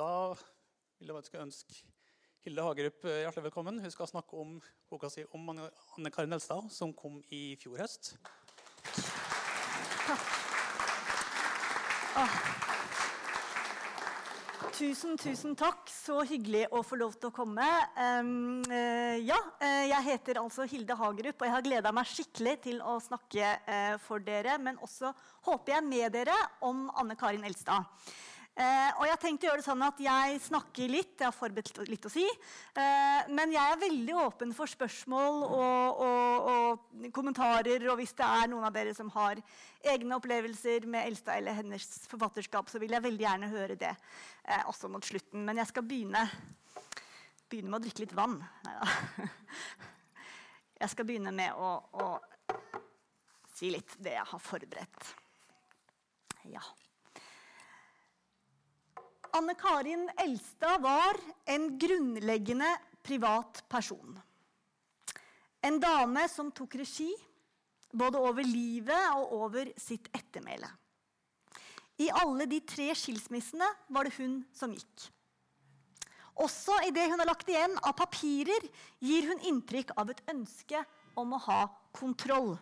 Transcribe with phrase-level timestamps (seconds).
[0.00, 0.32] Da
[0.96, 1.74] vil jeg ønske
[2.40, 3.80] Hilde Hagerup hjertelig velkommen.
[3.84, 4.54] Hun skal snakke om
[4.88, 8.14] boka si om Anne Karin Elstad, som kom i fjor høst.
[12.16, 12.38] Ah.
[14.72, 15.84] Tusen, tusen takk.
[15.92, 17.68] Så hyggelig å få lov til å komme.
[18.00, 22.56] Um, uh, ja, uh, jeg heter altså Hilde Hagerup, og jeg har gleda meg skikkelig
[22.70, 25.12] til å snakke uh, for dere, men også
[25.50, 27.84] håper jeg med dere om Anne Karin Elstad.
[28.60, 31.32] Eh, og jeg har tenkt å gjøre det sånn at jeg snakker litt, jeg har
[31.32, 32.26] forberedt litt å si.
[32.76, 37.86] Eh, men jeg er veldig åpen for spørsmål og, og, og, kommentarer.
[37.88, 39.40] Og hvis det er noen av dere som har
[39.94, 44.66] egne opplevelser med Elstad eller hennes forfatterskap, så vil jeg veldig gjerne høre det eh,
[44.68, 45.46] også mot slutten.
[45.46, 46.26] Men jeg skal begynne,
[47.48, 48.36] begynne med å drikke litt vann.
[48.66, 49.30] Neida.
[50.80, 52.04] Jeg skal begynne med å, å
[53.52, 55.10] si litt det jeg har forberedt.
[56.48, 56.62] Ja.
[59.32, 62.70] Anne Karin Elstad var en grunnleggende
[63.02, 64.18] privat person.
[65.62, 67.10] En dame som tok regi
[67.92, 70.68] både over livet og over sitt ettermæle.
[72.00, 75.10] I alle de tre skilsmissene var det hun som gikk.
[76.40, 78.64] Også i det hun har lagt igjen av papirer,
[79.04, 80.80] gir hun inntrykk av et ønske
[81.20, 81.60] om å ha
[81.92, 82.54] kontroll.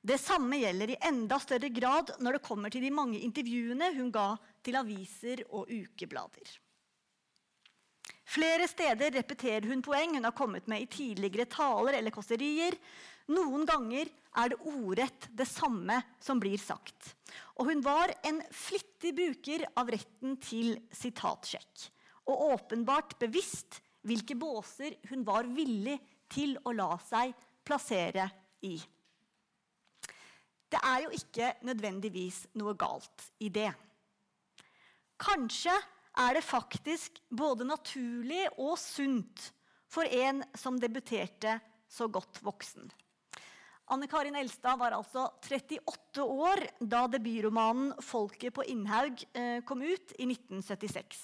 [0.00, 4.08] Det samme gjelder i enda større grad når det kommer til de mange intervjuene hun
[4.14, 4.32] ga
[4.64, 6.54] til aviser og ukeblader.
[8.30, 12.76] Flere steder repeterer hun poeng hun har kommet med i tidligere taler eller kåserier.
[13.34, 14.08] Noen ganger
[14.40, 17.10] er det ordrett det samme som blir sagt.
[17.58, 21.90] Og hun var en flittig bruker av retten til sitatsjekk.
[22.30, 25.98] Og åpenbart bevisst hvilke båser hun var villig
[26.30, 27.34] til å la seg
[27.66, 28.30] plassere
[28.64, 28.78] i.
[30.70, 33.70] Det er jo ikke nødvendigvis noe galt i det.
[35.20, 35.74] Kanskje
[36.20, 39.50] er det faktisk både naturlig og sunt
[39.90, 41.58] for en som debuterte
[41.90, 42.86] så godt voksen.
[43.90, 50.14] Anne Karin Elstad var altså 38 år da debutromanen 'Folket på Innhaug' eh, kom ut
[50.14, 51.18] i 1976.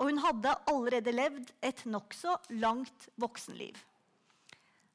[0.00, 3.76] Og hun hadde allerede levd et nokså langt voksenliv.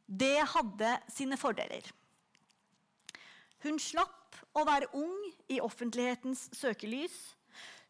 [0.09, 1.85] Det hadde sine fordeler.
[3.65, 5.15] Hun slapp å være ung
[5.49, 7.15] i offentlighetens søkelys.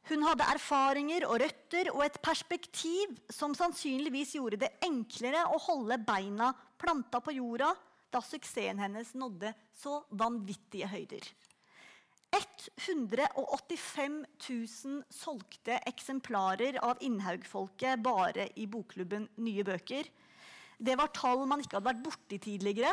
[0.08, 6.00] Hun hadde erfaringer og røtter og et perspektiv som sannsynligvis gjorde det enklere å holde
[6.08, 7.74] beina planta på jorda
[8.14, 11.28] da suksessen hennes nådde så vanvittige høyder.
[12.38, 14.18] 185
[14.50, 20.08] 000 solgte eksemplarer av Innhaug-folket bare i bokklubben Nye Bøker.
[20.78, 22.92] Det var tall man ikke hadde vært borti tidligere.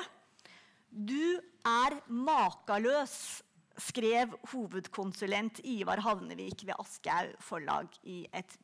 [0.95, 3.43] Du er makaløs,
[3.83, 8.55] skrev hovedkonsulent Ivar Havnevik ved Aschehoug forlag i et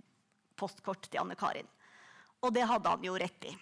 [0.54, 1.66] postkort til Anne Karin.
[2.46, 3.56] Og det hadde han jo rett i.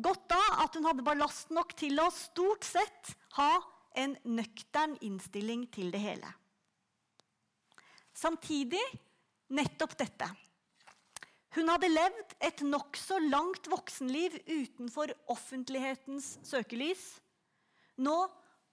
[0.00, 3.58] Godt da at hun hadde ballast nok til å stort sett ha
[3.98, 6.32] en nøktern innstilling til det hele.
[8.16, 8.82] Samtidig
[9.52, 10.30] nettopp dette.
[11.56, 17.04] Hun hadde levd et nokså langt voksenliv utenfor offentlighetens søkelys.
[17.96, 18.16] Nå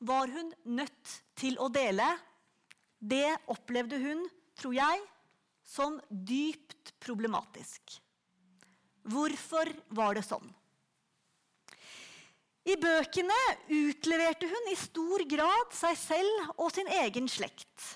[0.05, 2.07] var hun nødt til å dele.
[2.99, 4.25] Det opplevde hun,
[4.59, 5.01] tror jeg,
[5.65, 7.97] som dypt problematisk.
[9.05, 10.47] Hvorfor var det sånn?
[12.65, 13.37] I bøkene
[13.69, 17.91] utleverte hun i stor grad seg selv og sin egen slekt.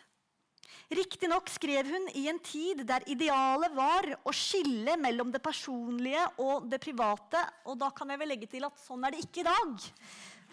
[0.90, 6.66] Riktignok skrev hun i en tid der idealet var å skille mellom det personlige og
[6.72, 7.44] det private.
[7.70, 9.86] Og da kan jeg vel legge til at sånn er det ikke i dag.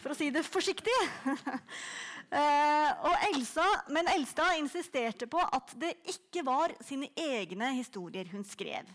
[0.03, 0.97] For å si det forsiktig.
[2.37, 3.65] uh, Elsa,
[3.97, 8.93] men Elstad insisterte på at det ikke var sine egne historier hun skrev.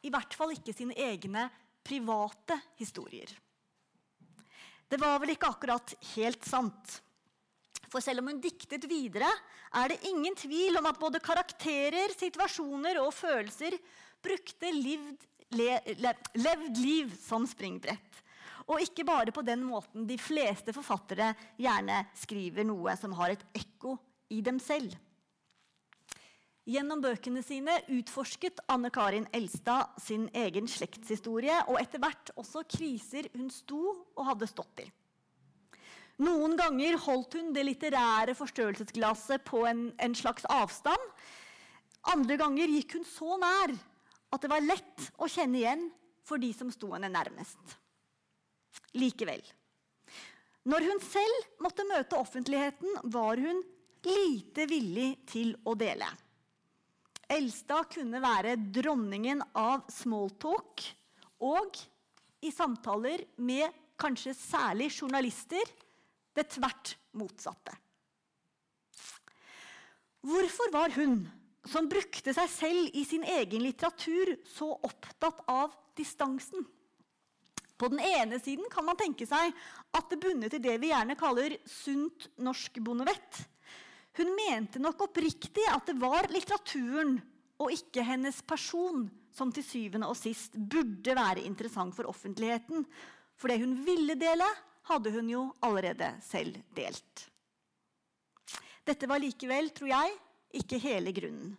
[0.00, 1.44] I hvert fall ikke sine egne
[1.84, 3.28] private historier.
[4.88, 7.02] Det var vel ikke akkurat helt sant.
[7.88, 9.28] For selv om hun diktet videre,
[9.72, 13.78] er det ingen tvil om at både karakterer, situasjoner og følelser
[14.24, 15.24] brukte livd,
[15.56, 18.22] le, le, levd liv som springbrett.
[18.68, 23.44] Og ikke bare på den måten de fleste forfattere gjerne skriver noe som har et
[23.56, 23.96] ekko
[24.36, 24.92] i dem selv.
[26.68, 33.30] Gjennom bøkene sine utforsket Anne Karin Elstad sin egen slektshistorie og etter hvert også kriser
[33.32, 33.80] hun sto
[34.12, 34.88] og hadde stått i.
[36.18, 41.04] Noen ganger holdt hun det litterære forstørrelsesglasset på en, en, slags avstand.
[42.10, 43.74] Andre ganger gikk hun så nær
[44.34, 45.86] at det var lett å kjenne igjen
[46.26, 47.78] for de som sto henne nærmest.
[48.98, 49.44] Likevel.
[50.68, 53.62] Når hun selv måtte møte offentligheten, var hun
[54.04, 56.08] lite villig til å dele.
[57.28, 60.82] Elstad kunne være dronningen av smalltalk
[61.44, 61.78] og
[62.44, 65.62] i samtaler med kanskje særlig journalister
[66.38, 67.74] det tvert motsatte.
[70.24, 71.20] Hvorfor var hun,
[71.68, 76.66] som brukte seg selv i sin egen litteratur, så opptatt av distansen?
[77.78, 79.54] På den ene siden kan man tenke seg
[79.94, 83.44] at det bundet i det vi gjerne kaller sunt norsk bondevett.
[84.18, 87.20] Hun mente nok oppriktig at det var litteraturen
[87.62, 92.82] og ikke hennes person som til syvende og sist burde være interessant for offentligheten.
[93.38, 94.46] For det hun ville dele,
[94.88, 97.24] hadde hun jo allerede selv delt.
[98.88, 100.14] Dette var likevel, tror jeg,
[100.62, 101.56] ikke hele grunnen.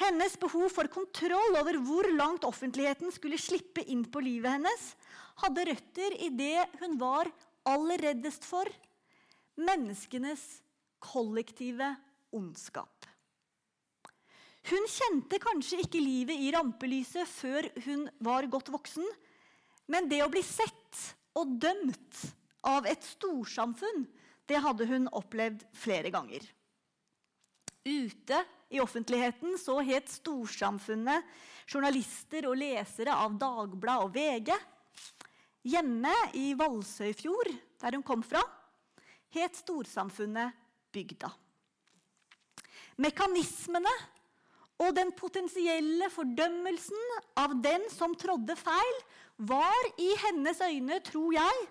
[0.00, 4.84] Hennes behov for kontroll over hvor langt offentligheten skulle slippe inn på livet hennes,
[5.42, 7.28] hadde røtter i det hun var
[7.68, 8.68] aller reddest for
[9.60, 10.42] menneskenes
[11.02, 11.90] kollektive
[12.36, 13.08] ondskap.
[14.70, 19.06] Hun kjente kanskje ikke livet i rampelyset før hun var godt voksen,
[19.90, 20.79] men det å bli sett
[21.38, 22.22] og dømt
[22.66, 24.06] av et storsamfunn,
[24.50, 26.42] det hadde hun opplevd flere ganger.
[27.86, 31.26] Ute i offentligheten så het storsamfunnet
[31.70, 34.50] journalister og lesere av Dagblad og VG.
[35.70, 38.42] Hjemme i Valsøyfjord, der hun kom fra,
[39.34, 40.56] het storsamfunnet
[40.90, 41.30] Bygda.
[43.00, 43.92] Mekanismene
[44.80, 49.02] og den potensielle fordømmelsen av den som trådde feil,
[49.36, 51.66] var i hennes øyne, tror jeg,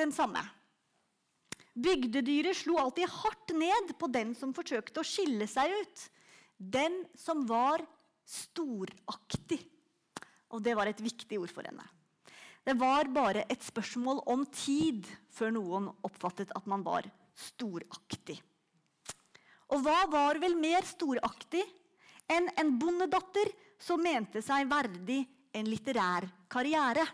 [0.00, 0.42] den samme.
[1.72, 6.04] Bygdedyret slo alltid hardt ned på den som forsøkte å skille seg ut.
[6.56, 7.84] Den som var
[8.28, 9.60] storaktig.
[10.52, 11.84] Og det var et viktig ord for henne.
[12.62, 18.36] Det var bare et spørsmål om tid før noen oppfattet at man var storaktig.
[19.72, 21.64] Og hva var vel mer storaktig
[22.32, 23.50] enn en bondedatter
[23.82, 27.04] som mente seg verdig en litterær karriere?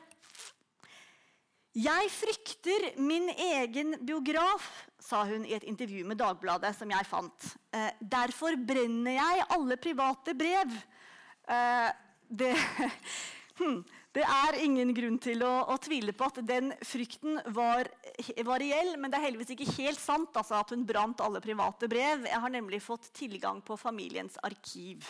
[1.79, 4.65] Jeg frykter min egen biograf,
[4.99, 6.75] sa hun i et intervju med Dagbladet.
[6.77, 7.45] som jeg fant.
[7.73, 10.75] Eh, derfor brenner jeg alle private brev.
[11.47, 11.91] Eh,
[12.29, 12.57] det,
[13.61, 13.85] hm,
[14.19, 17.89] det, er ingen grunn til å, å, tvile på at den frykten var,
[18.47, 18.95] var reell.
[18.99, 22.27] Men det er heldigvis ikke helt sant altså, at hun brant alle private brev.
[22.29, 25.07] Jeg har nemlig fått tilgang på familiens arkiv.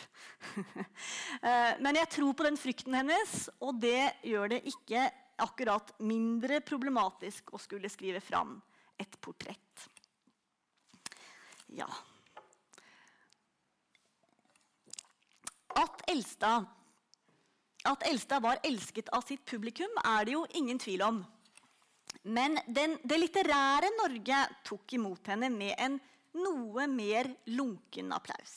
[1.49, 5.08] eh, men jeg tror på den frykten hennes, og det gjør det ikke
[5.38, 8.56] akkurat mindre problematisk å skulle skrive fram
[8.99, 9.88] et portrett.
[11.76, 11.88] Ja
[15.78, 16.64] At Elstad,
[17.88, 21.20] at Elstad var elsket av sitt publikum, er det jo ingen tvil om.
[22.29, 26.00] Men den, det litterære Norge tok imot henne med en
[26.38, 28.56] noe mer lunken applaus.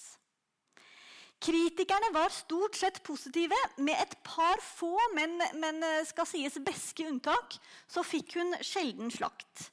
[1.42, 3.57] Kritikerne var stort sett positive.
[3.81, 7.57] Med et par få, men, men eh, skal sies beske unntak,
[7.89, 9.72] så fikk hun sjelden slakt.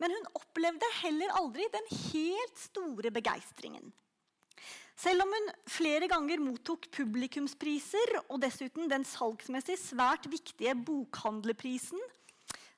[0.00, 3.90] Men hun opplevde heller aldri den helt store begeistringen.
[4.98, 12.00] Selv om hun flere ganger mottok publikumspriser og dessuten den salgsmessig svært viktige bokhandlerprisen,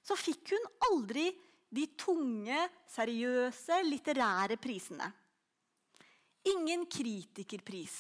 [0.05, 1.31] så fikk hun aldri
[1.72, 2.61] de tunge,
[2.93, 5.08] seriøse litterære prisene.
[6.50, 7.96] Ingen kritikerpris.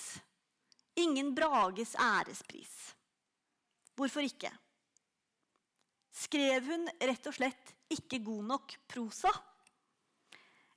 [1.00, 2.72] Ingen Brages ærespris.
[3.96, 4.50] Hvorfor ikke?
[6.12, 9.32] Skrev hun rett og slett ikke god nok prosa?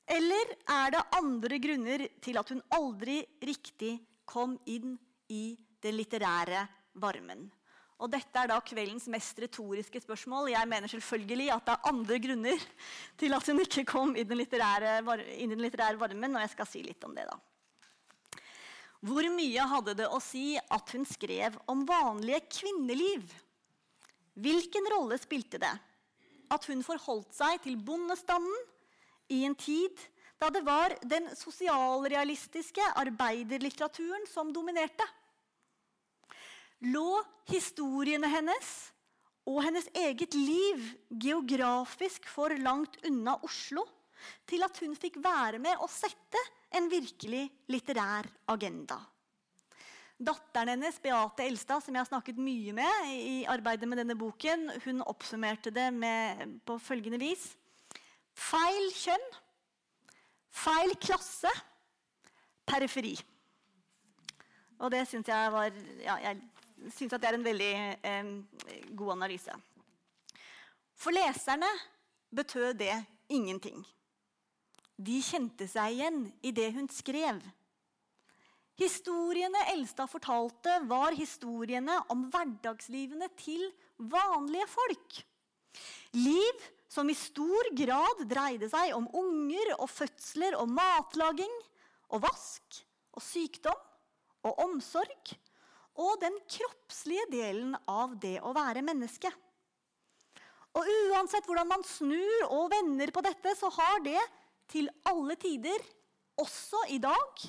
[0.10, 3.96] Eller er det andre grunner til at hun aldri riktig
[4.28, 4.98] kom inn
[5.32, 6.66] i den litterære
[7.00, 7.46] varmen?
[8.04, 10.50] Og dette er da kveldens mest retoriske spørsmål.
[10.52, 12.66] Jeg mener selvfølgelig at det er andre grunner
[13.22, 14.98] til at hun ikke kom inn i den litterære,
[15.38, 17.38] inn i den litterære varmen, og jeg skal si litt om det da.
[19.04, 23.24] Hvor mye hadde det å si at hun skrev om vanlige kvinneliv?
[24.34, 25.74] Hvilken rolle spilte det
[26.54, 28.70] at hun forholdt seg til bondestanden
[29.32, 30.00] i en tid
[30.42, 35.06] da det var den sosialrealistiske arbeiderlitteraturen som dominerte?
[36.92, 38.72] Lå historiene hennes
[39.48, 40.84] og hennes eget liv
[41.22, 43.86] geografisk for langt unna Oslo
[44.48, 46.40] til at hun fikk være med å sette
[46.76, 49.00] en virkelig litterær agenda.
[50.24, 54.70] Datteren hennes, Beate Elstad, som jeg har snakket mye med i arbeidet med denne boken,
[54.86, 57.50] hun oppsummerte det med, på følgende vis.
[58.34, 59.26] Feil kjønn,
[60.54, 61.52] feil klasse,
[62.66, 63.14] periferi.
[64.82, 65.70] Og det syns jeg var
[66.02, 67.74] ja, Jeg syns det er en veldig
[68.04, 68.32] eh,
[68.98, 69.54] god analyse.
[70.98, 71.70] For leserne
[72.34, 72.96] betød det
[73.30, 73.84] ingenting.
[74.98, 77.42] De kjente seg igjen i det hun skrev.
[78.80, 83.62] Historiene Elstad fortalte, var historiene om hverdagslivene til
[83.98, 85.20] vanlige folk.
[86.18, 86.64] Liv
[86.94, 91.56] som i stor grad dreide seg om unger og fødsler og matlaging
[92.14, 92.84] og vask
[93.18, 93.80] og sykdom
[94.46, 95.34] og omsorg
[96.04, 99.30] og den kroppslige delen av det å være menneske.
[100.74, 104.22] Og uansett hvordan man snur og vender på dette, så har det
[104.74, 105.78] til alle tider,
[106.42, 107.44] også i dag,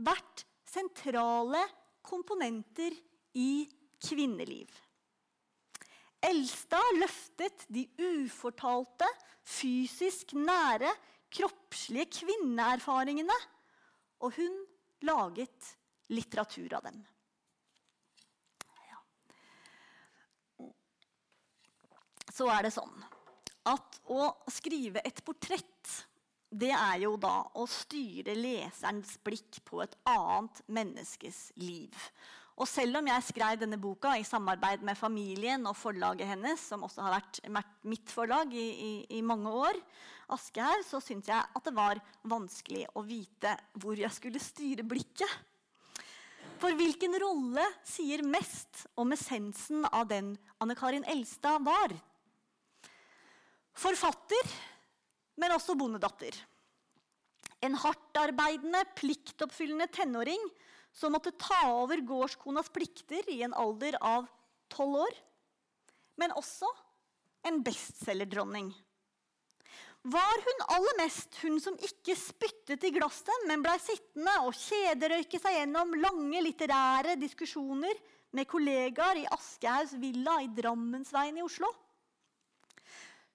[0.00, 1.60] vært sentrale
[2.04, 2.96] komponenter
[3.36, 3.66] i
[4.00, 4.72] kvinneliv.
[6.26, 9.08] Elstad løftet de ufortalte,
[9.46, 10.90] fysisk nære,
[11.36, 13.36] kroppslige kvinneerfaringene,
[14.24, 14.56] og hun
[15.06, 15.76] laget
[16.10, 17.04] litteratur av dem.
[22.36, 23.04] så er det sånn
[23.66, 25.92] at å skrive et portrett,
[26.50, 31.94] det er jo da å styre leserens blikk på et annet menneskes liv.
[32.56, 36.86] Og selv om jeg skrev denne boka i samarbeid med familien og forlaget hennes, som
[36.86, 37.40] også har vært
[37.84, 39.76] mitt forlag i, i, i mange år,
[40.32, 45.30] Aschehoug, så syntes jeg at det var vanskelig å vite hvor jeg skulle styre blikket.
[46.56, 50.32] For hvilken rolle sier mest om essensen av den
[50.64, 51.92] Anne Karin Elstad var?
[53.76, 54.54] Forfatter,
[55.36, 56.32] men også bondedatter.
[57.60, 60.40] En hardtarbeidende, pliktoppfyllende tenåring
[60.96, 64.26] som måtte ta over gårdskonas plikter i en alder av
[64.72, 65.14] tolv år.
[66.16, 66.68] Men også
[67.46, 68.72] en bestselgerdronning.
[70.06, 75.40] Var hun aller mest hun som ikke spyttet i glasset, men blei sittende og kjederøyke
[75.42, 77.98] seg gjennom lange litterære diskusjoner
[78.36, 81.68] med kollegaer i Aschehougs villa i Drammensveien i Oslo?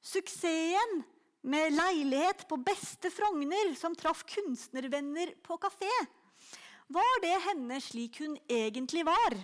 [0.02, 1.04] Suksessen
[1.52, 5.92] med leilighet på beste Frogner som traff kunstnervenner på kafé,
[6.94, 9.36] var det henne slik hun egentlig var?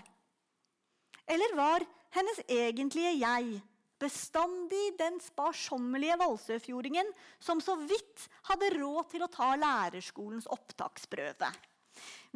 [1.28, 1.86] Eller var
[2.16, 3.62] hennes egentlige jeg
[3.98, 7.10] bestandig den sparsommelige valsøfjordingen
[7.42, 11.50] som så vidt hadde råd til å ta lærerskolens opptaksprøve?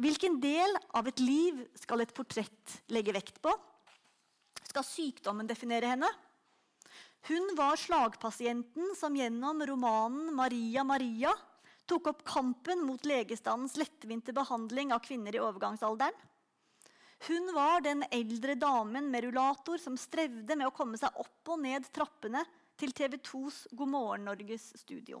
[0.02, 3.52] Hvilken del av et liv skal et portrett legge vekt på?
[4.72, 6.08] Skal sykdommen definere henne?
[7.28, 11.36] Hun var slagpasienten som gjennom romanen 'Maria Maria'
[11.86, 16.16] tok opp kampen mot legestandens lettvinte behandling av kvinner i overgangsalderen.
[17.26, 21.60] Hun var den eldre damen med rullator som strevde med å komme seg opp og
[21.62, 22.42] ned trappene
[22.80, 25.20] til TV 2s God morgen Norges studio.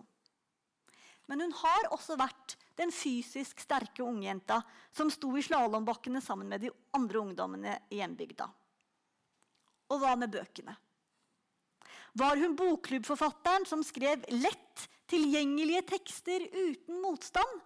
[1.30, 4.58] Men hun har også vært den fysisk sterke ungjenta
[4.90, 8.48] som sto i slalåmbakkene sammen med de andre ungdommene i hjembygda.
[9.92, 10.74] Og hva med bøkene?
[12.18, 17.60] Var hun bokklubbforfatteren som skrev lett tilgjengelige tekster uten motstand?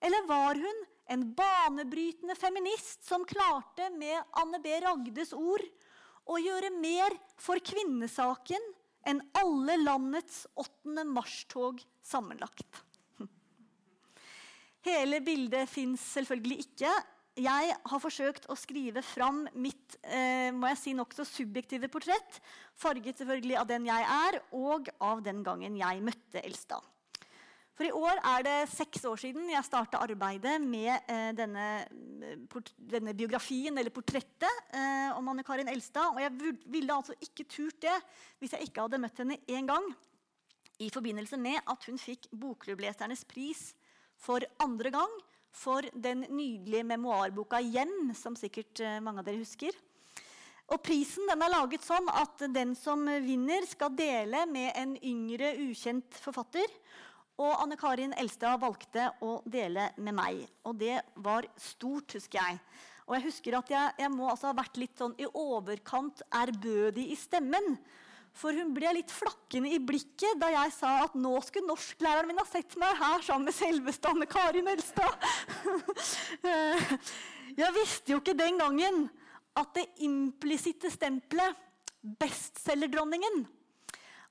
[0.00, 4.72] Eller var hun en banebrytende feminist som klarte med Anne B.
[4.80, 5.64] Ragdes ord
[6.30, 8.62] å gjøre mer for kvinnesaken
[9.10, 11.04] enn alle landets 8.
[11.10, 12.82] mars-tog sammenlagt?
[14.88, 16.92] Hele bildet fins selvfølgelig ikke,
[17.38, 22.40] jeg har forsøkt å skrive fram mitt eh, må jeg si, nokså subjektive portrett,
[22.74, 26.82] farget selvfølgelig av den jeg er, og av den gangen jeg møtte Elstad.
[27.80, 31.68] For I år er det seks år siden jeg starta arbeidet med eh, denne,
[32.52, 36.10] port, denne, biografien, eller portrettet, eh, om Anne Karin Elstad.
[36.12, 37.96] Og jeg ville altså ikke turt det
[38.42, 39.86] hvis jeg ikke hadde møtt henne én gang.
[40.80, 43.70] I forbindelse med at hun fikk Bokklubblesernes pris
[44.20, 45.20] for andre gang
[45.52, 49.74] for den nydelige memoarboka 'Hjem', som sikkert eh, mange av dere husker.
[50.70, 55.56] Og Prisen den er laget sånn at den som vinner, skal dele med en yngre,
[55.66, 56.68] ukjent forfatter.
[57.40, 60.44] Og Anne Karin Elstad valgte å dele med meg.
[60.68, 62.60] Og det var stort, husker jeg.
[63.08, 67.08] Og jeg husker at jeg, jeg må altså ha vært litt sånn i overkant ærbødig
[67.10, 67.74] i stemmen.
[68.36, 72.40] For hun ble litt flakkende i blikket da jeg sa at nå skulle norsklæreren min
[72.40, 75.26] ha sett meg her sammen med selveste Anne Karin Elstad.
[77.60, 79.08] Jeg visste jo ikke den gangen
[79.58, 81.56] at det implisitte stempelet,
[82.00, 83.42] bestselgerdronningen,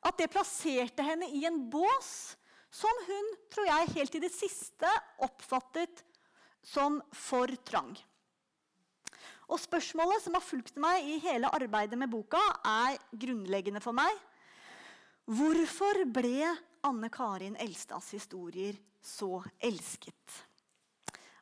[0.07, 2.37] at det plasserte henne i en bås
[2.73, 4.89] som hun, tror jeg, helt i det siste
[5.25, 6.01] oppfattet
[6.65, 7.91] som for trang.
[9.49, 14.13] Og spørsmålet som har fulgt meg i hele arbeidet med boka, er grunnleggende for meg.
[15.29, 16.51] Hvorfor ble
[16.85, 20.37] Anne Karin Elstads historier så elsket?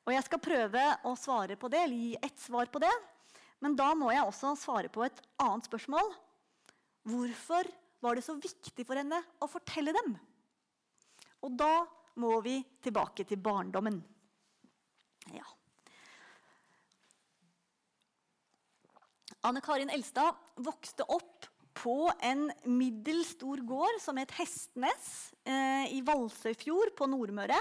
[0.07, 2.93] Og Jeg skal prøve å svare på det, eller gi ett svar på det.
[3.59, 6.13] Men da må jeg også svare på et annet spørsmål.
[7.07, 7.67] Hvorfor
[8.03, 10.15] var det så viktig for henne å fortelle dem?
[11.43, 11.83] Og da
[12.21, 13.99] må vi tilbake til barndommen.
[15.35, 15.56] Ja.
[19.45, 21.45] Anne Karin Elstad vokste opp
[21.77, 25.09] på en middels stor gård som het Hestnes
[25.45, 27.59] eh, i Valsøyfjord på Nordmøre.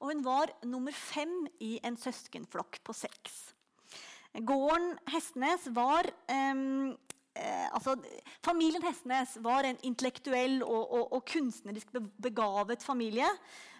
[0.00, 3.36] Og hun var nummer fem i en søskenflokk på seks.
[4.32, 6.62] Gården Hestnes var eh,
[7.36, 7.98] eh, altså,
[8.46, 11.92] Familien Hestnes var en intellektuell og, og, og kunstnerisk
[12.22, 13.28] begavet familie.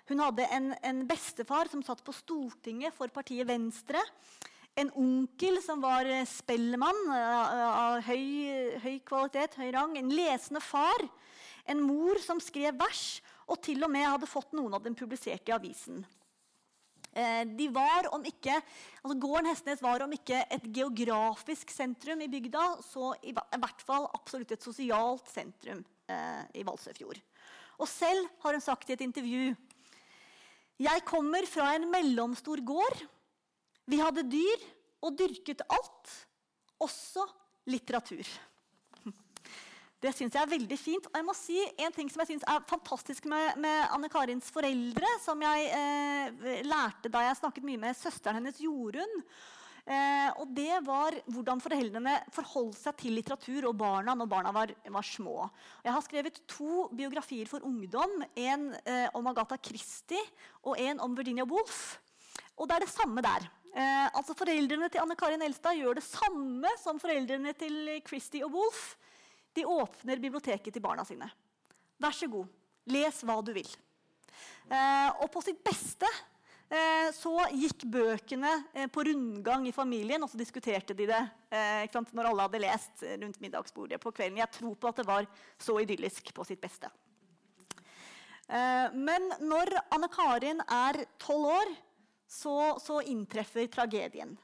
[0.08, 4.02] Hun hadde en, en bestefar som satt på Stortinget for partiet Venstre
[4.78, 8.26] en onkel som var eh, spellemann eh, av høy,
[8.84, 9.96] høy, kvalitet, høy rang.
[9.98, 11.02] En lesende far.
[11.68, 13.18] En mor som skrev vers,
[13.48, 16.04] og til og med hadde fått noen av dem publisert i avisen.
[17.10, 18.54] Eh, de var, om ikke,
[19.02, 24.08] altså Gården Hestnes var om ikke et geografisk sentrum i bygda, så i hvert fall
[24.14, 25.84] absolutt et sosialt sentrum
[26.56, 27.18] i Valsøyfjord.
[27.76, 29.50] Og selv har hun sagt i et intervju
[30.80, 33.02] Jeg kommer fra en mellomstor gård
[33.88, 34.64] vi hadde dyr
[35.04, 36.14] og dyrket alt,
[36.82, 37.24] også
[37.70, 38.26] litteratur.
[40.02, 41.08] Det syns jeg er veldig fint.
[41.10, 44.50] Og jeg må si En ting som jeg synes er fantastisk med, med Anne Karins
[44.54, 49.22] foreldre, som jeg eh, lærte da jeg snakket mye med søsteren hennes Jorunn.
[49.88, 54.74] Eh, og det var hvordan foreldrene forholdt seg til litteratur og barna når barna var,
[54.84, 55.46] var små.
[55.86, 58.20] Jeg har skrevet to biografier for ungdom.
[58.36, 60.20] En eh, om Agatha Christie
[60.60, 61.96] og en om Virginia Woolf.
[62.58, 63.48] Og det er det samme der.
[63.78, 68.56] Eh, altså Foreldrene til Anne Karin Elstad gjør det samme som foreldrene til Christie og
[68.56, 68.96] Wolf.
[69.54, 71.28] De åpner biblioteket til barna sine.
[72.02, 72.48] Vær så god,
[72.90, 73.70] les hva du vil.
[74.68, 80.32] Eh, og på sitt beste eh, så gikk bøkene eh, på rundgang i familien, og
[80.32, 81.22] så diskuterte de det
[81.54, 84.42] eh, når alle hadde lest rundt middagsbordet på kvelden.
[84.42, 86.90] Jeg tror på at det var så idyllisk på sitt beste.
[88.48, 91.78] Eh, men når Anne Karin er tolv år,
[92.28, 94.36] så, så inntreffer tragedien.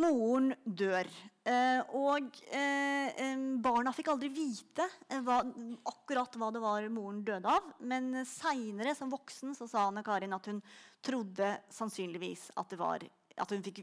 [0.00, 1.08] Moren dør.
[1.44, 5.42] Eh, og eh, barna fikk aldri vite eh, hva,
[5.90, 7.74] akkurat hva det var moren døde av.
[7.84, 10.62] Men seinere, som voksen, så sa Anne Karin at hun
[11.04, 13.04] trodde sannsynligvis at, var,
[13.36, 13.82] at hun fikk,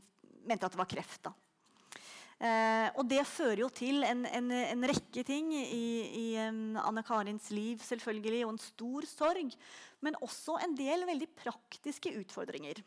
[0.50, 1.22] mente at det var kreft.
[1.30, 1.36] da.
[2.96, 7.84] Og det fører jo til en, en, en rekke ting i, i Anne Karins liv,
[7.84, 9.58] selvfølgelig, og en stor sorg.
[10.00, 12.80] Men også en del veldig praktiske utfordringer.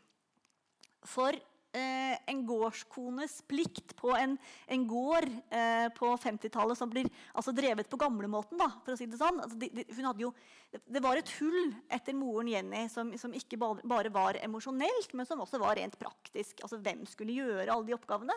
[1.08, 4.36] For eh, en gårdskones plikt på en,
[4.66, 9.08] en gård eh, på 50-tallet som blir altså, drevet på gamlemåten, da, for å si
[9.10, 10.32] det sånn altså, de, de, hun hadde jo,
[10.72, 15.42] Det var et hull etter moren Jenny som, som ikke bare var emosjonelt, men som
[15.44, 16.62] også var rent praktisk.
[16.62, 18.36] Altså, hvem skulle gjøre alle de oppgavene?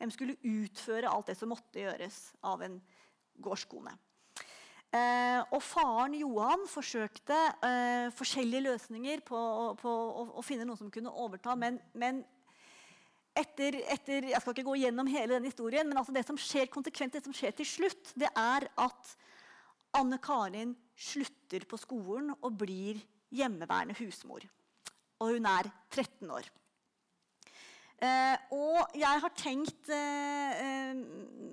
[0.00, 2.80] Hvem skulle utføre alt det som måtte gjøres av en
[3.44, 3.92] gårdskone?
[4.94, 7.34] Eh, og faren Johan forsøkte
[7.66, 9.40] eh, forskjellige løsninger på,
[9.80, 11.56] på å, å, finne noen som kunne overta.
[11.58, 12.20] Men, men
[13.34, 16.70] etter, etter, Jeg skal ikke gå gjennom hele den historien, men altså det som skjer
[16.70, 19.14] konsekvent, det som skjer til slutt, det er at
[19.98, 23.02] Anne Karin slutter på skolen og blir
[23.34, 24.46] hjemmeværende husmor.
[25.18, 26.46] Og hun er 13 år.
[28.02, 31.02] Eh, og jeg har tenkt eh, eh,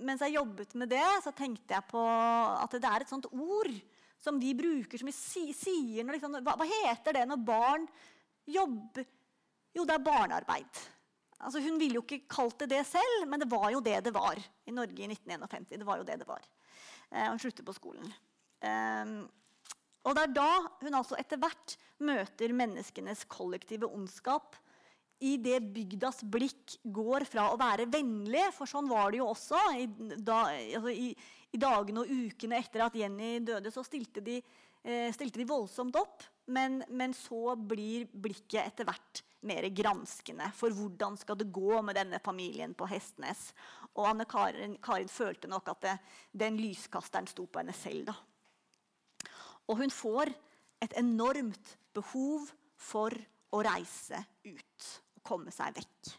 [0.02, 3.70] Mens jeg jobbet med det, så tenkte jeg på at det er et sånt ord
[4.22, 7.86] som de bruker, som de sier når liksom, hva, hva, heter det når barn
[8.50, 9.06] jobber
[9.72, 10.82] Jo, det er barnearbeid.
[11.42, 14.12] Altså, hun ville jo ikke kalt det det selv, men det var jo det det
[14.14, 15.80] var i Norge i 1951.
[15.80, 16.44] Det var jo det det var.
[17.10, 18.12] Eh, hun slutter på skolen.
[18.66, 19.14] Eh,
[20.02, 20.50] og det er da
[20.82, 24.58] hun altså etter hvert møter menneskenes kollektive ondskap
[25.22, 29.60] i det bygdas blikk går fra å være vennlig, for sånn var det jo også
[29.78, 29.86] i,
[30.18, 31.12] da, altså i,
[31.54, 34.40] i dagene og ukene etter at Jenny døde, så stilte de,
[34.82, 36.26] eh, stilte de voldsomt opp.
[36.52, 40.50] Men, men, så blir blikket etter hvert mer granskende.
[40.58, 43.52] For hvordan skal det gå med denne familien på Hestnes?
[43.94, 45.96] Og Anne Karin, Karin følte nok at det,
[46.44, 48.10] den lyskasteren sto på henne selv.
[48.10, 48.18] da.
[49.70, 50.34] Og hun får
[50.82, 52.50] et enormt behov
[52.82, 53.16] for
[53.54, 54.90] å reise ut
[55.32, 56.18] komme seg vekk.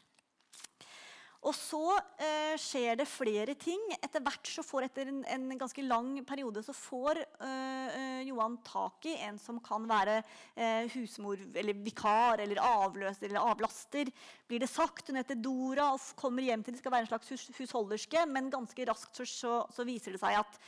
[1.43, 1.81] Og så
[2.23, 3.81] eh, skjer det flere ting.
[3.97, 9.09] Etter hvert så får etter en, en ganske lang periode så får eh, Johan tak
[9.11, 10.21] i en som kan være
[10.55, 14.13] eh, husmor eller vikar eller avløser eller avlaster.
[14.47, 15.11] Blir det sagt.
[15.11, 18.23] Hun heter Dora og kommer hjem til de skal være en slags hus husholderske.
[18.31, 20.61] Men ganske raskt så, så, så viser det seg at,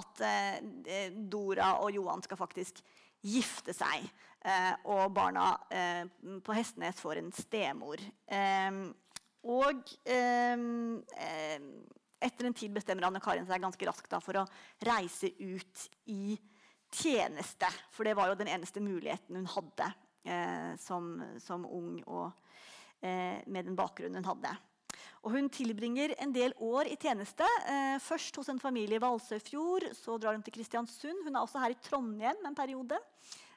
[0.00, 2.80] at eh, Dora og Johan skal faktisk
[3.24, 4.08] gifte seg.
[4.44, 6.04] Eh, og barna eh,
[6.44, 8.00] på Hestenes får en stemor.
[8.28, 8.80] Eh,
[9.44, 9.80] og
[12.24, 14.46] etter en tid bestemmer Anne Karin seg ganske raskt for å
[14.88, 16.38] reise ut i
[16.94, 17.68] tjeneste.
[17.92, 19.90] For det var jo den eneste muligheten hun hadde
[20.80, 22.32] som, som ung og
[23.04, 24.54] med den bakgrunnen hun hadde.
[25.24, 27.46] Og hun tilbringer en del år i tjeneste.
[27.68, 31.24] Eh, først hos en familie i Valsøyfjord, så drar hun til Kristiansund.
[31.24, 32.98] Hun er også her i Trondheim en periode.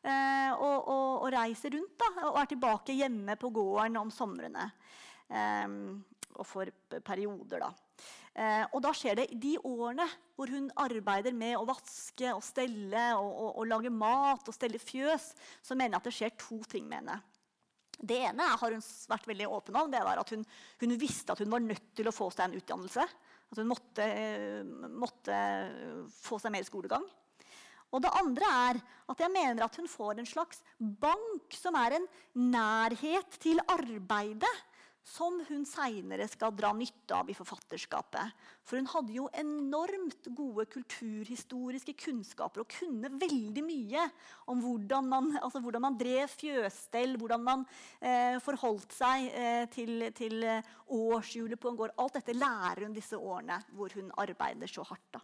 [0.03, 4.69] Eh, og, og, og, reiser rundt da, og er tilbake hjemme på gården om somrene.
[5.27, 5.67] Eh,
[6.37, 6.69] og for
[7.05, 7.71] perioder, da.
[8.37, 10.05] Eh, og da skjer det de årene
[10.37, 15.31] hvor hun arbeider med å vaske og stelle og, og, lage mat og stelle fjøs,
[15.65, 17.17] så mener jeg at det skjer to ting med henne.
[17.97, 19.89] Det ene har hun vært veldig åpen om.
[19.89, 20.43] det var at hun,
[20.83, 23.07] hun, visste at hun var nødt til å få seg en utdannelse.
[23.47, 24.05] At hun måtte,
[24.93, 25.39] måtte
[26.13, 27.07] få seg mer skolegang.
[27.95, 31.97] Og det andre er at jeg mener at hun får en slags bank som er
[31.97, 32.09] en
[32.51, 34.55] nærhet til arbeidet
[35.07, 38.33] som hun seinere skal dra nytte av i forfatterskapet.
[38.67, 44.03] For hun hadde jo enormt gode kulturhistoriske kunnskaper og kunne veldig mye
[44.51, 47.63] om hvordan man, altså hvordan man drev fjøsstell, hvordan man
[48.01, 50.43] eh, forholdt seg eh, til, til
[50.91, 51.95] årshjulet på en gård.
[52.03, 55.07] Alt dette lærer hun disse årene hvor hun arbeider så hardt.
[55.15, 55.23] da.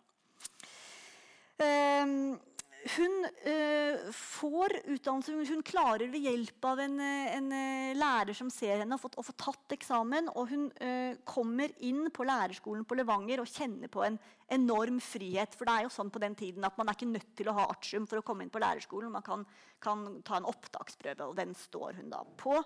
[1.60, 2.40] Um,
[2.84, 5.54] hun eh, får utdannelse.
[5.54, 9.36] Hun klarer ved hjelp av en, eh, en uh, lærer som ser henne, å få
[9.40, 10.28] tatt eksamen.
[10.36, 14.20] Og hun eh, kommer inn på lærerskolen på Levanger og kjenner på en
[14.52, 15.56] enorm frihet.
[15.56, 17.56] For det er jo sånn på den tiden at man er ikke nødt til å
[17.62, 19.14] ha artium for å komme inn på lærerskolen.
[19.16, 19.48] Man kan,
[19.84, 22.60] kan ta en opptaksprøve, og den står hun da på.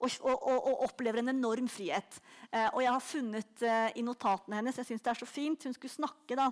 [0.00, 2.22] Og, og, og, opplever en enorm frihet.
[2.48, 5.66] Eh, og jeg har funnet eh, i notatene hennes jeg synes det er så fint,
[5.68, 6.48] Hun skulle snakke da,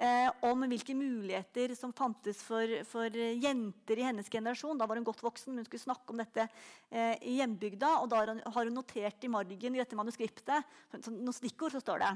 [0.00, 4.80] eh, om hvilke muligheter som fantes for, for, jenter i hennes generasjon.
[4.80, 7.92] Da var hun godt voksen, men hun skulle snakke om dette eh, i hjembygda.
[8.00, 11.76] Og da har hun notert i margen i dette manuskriptet noen stikkord.
[11.76, 12.12] Så står det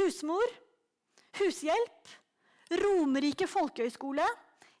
[0.00, 0.58] husmor,
[1.40, 2.14] hushjelp,
[2.80, 4.24] Romerike folkehøgskole,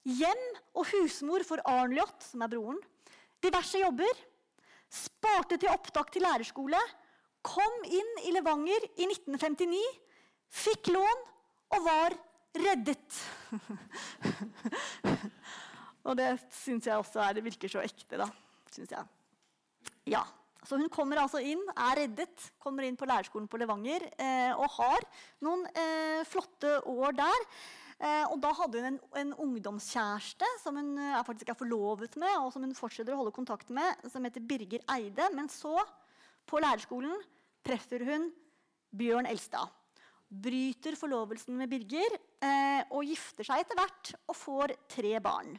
[0.08, 0.44] hjem
[0.74, 2.80] og husmor for Arnljot, som er broren,
[3.44, 4.22] diverse jobber
[4.94, 6.78] sparte til opptak til lærerskole,
[7.44, 9.80] kom inn i Levanger i 1959,
[10.54, 11.24] fikk lån
[11.74, 12.16] og var
[12.64, 13.18] reddet.
[16.06, 18.28] og det syns jeg også er, det virker så ekte, da.
[18.74, 19.06] Synes jeg.
[20.10, 20.24] Ja,
[20.64, 24.70] så Hun kommer altså inn, er reddet, kommer inn på lærerskolen på Levanger eh, og
[24.78, 25.04] har
[25.44, 27.44] noen eh, flotte år der.
[28.00, 32.16] Eh, og da hadde hun en, en, ungdomskjæreste som hun eh, er faktisk er forlovet
[32.20, 35.28] med, og som hun fortsetter å holde kontakt med, som heter Birger Eide.
[35.36, 35.76] Men så,
[36.48, 37.20] på lærerskolen,
[37.64, 38.30] treffer hun
[38.94, 39.68] Bjørn Elstad.
[40.34, 45.54] Bryter forlovelsen med Birger eh, og gifter seg etter hvert og får tre barn.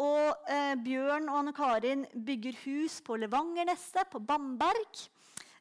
[0.00, 5.02] Og eh, Bjørn og Anne Karin bygger hus på Levangerneset, på Bamberg.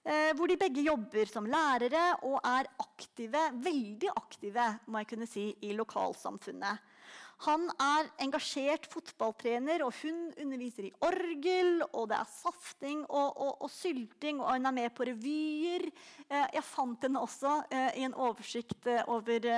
[0.02, 5.30] Eh, hvor de begge jobber som lærere og er aktive, veldig aktive må jeg kunne
[5.30, 6.88] si, i lokalsamfunnet.
[7.42, 11.82] Han er engasjert fotballtrener, og hun underviser i orgel.
[11.90, 15.88] og Det er safting og, og, og sylting, og hun er med på revyer.
[16.28, 19.50] Eh, jeg fant henne også eh, i en oversikt over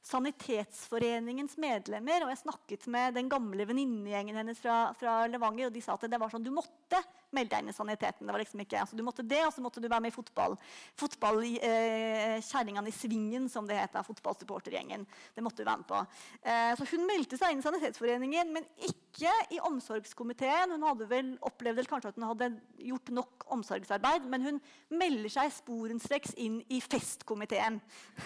[0.00, 2.24] Sanitetsforeningens medlemmer.
[2.24, 6.08] Og jeg snakket med den gamle venninnegjengen hennes fra, fra, Levanger, og de sa at
[6.10, 8.26] det var sånn du måtte melde deg inn i saniteten.
[8.26, 10.16] Det var liksom ikke, altså Du måtte det, og så måtte du være med i
[10.16, 10.56] fotball.
[10.98, 14.02] fotball eh, i svingen, som det heter.
[14.06, 15.06] Fotballsupportergjengen.
[15.34, 16.00] Det måtte du være med på.
[16.42, 20.72] Eh, så hun meldte seg inn i Sanitetsforeningen, men ikke i omsorgskomiteen.
[20.74, 22.48] Hun hadde vel opplevd kanskje at hun hadde
[22.86, 24.60] gjort nok omsorgsarbeid, men hun
[24.94, 27.80] melder seg sporenstreks inn i festkomiteen.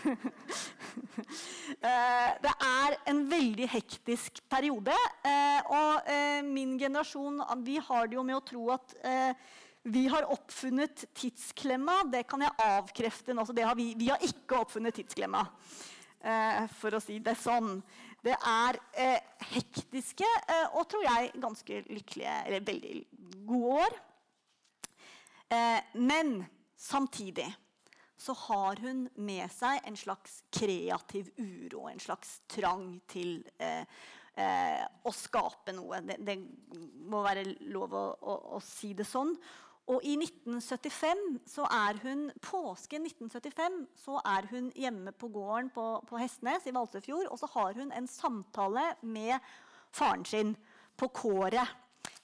[1.85, 4.95] Eh, det er en veldig hektisk periode.
[5.27, 8.95] Eh, og eh, min generasjon vi har det jo med å tro at
[9.85, 12.05] vi har oppfunnet tidsklemma.
[12.13, 13.45] Det kan jeg avkrefte nå.
[13.45, 15.43] Har vi, vi, har ikke oppfunnet tidsklemma,
[16.79, 17.83] for å si det sånn.
[18.25, 18.79] Det er
[19.51, 20.29] hektiske
[20.73, 22.95] og tror jeg ganske lykkelige, eller veldig
[23.45, 23.99] gode år.
[25.95, 26.39] men
[26.77, 27.51] samtidig
[28.25, 33.83] så har hun med seg en slags kreativ uro, en slags trang til eh,
[34.41, 36.01] eh, å skape noe.
[36.07, 36.39] Det, det,
[37.05, 39.35] må være lov å, å, å, si det sånn.
[39.93, 41.19] Og i 1975
[41.51, 46.73] så er hun, påsken 1975 så er hun hjemme på gården på, på Hestnes i
[46.73, 47.29] Valsøfjord.
[47.29, 49.37] Og så har hun en samtale med
[49.93, 50.55] faren sin
[50.97, 51.69] på kåret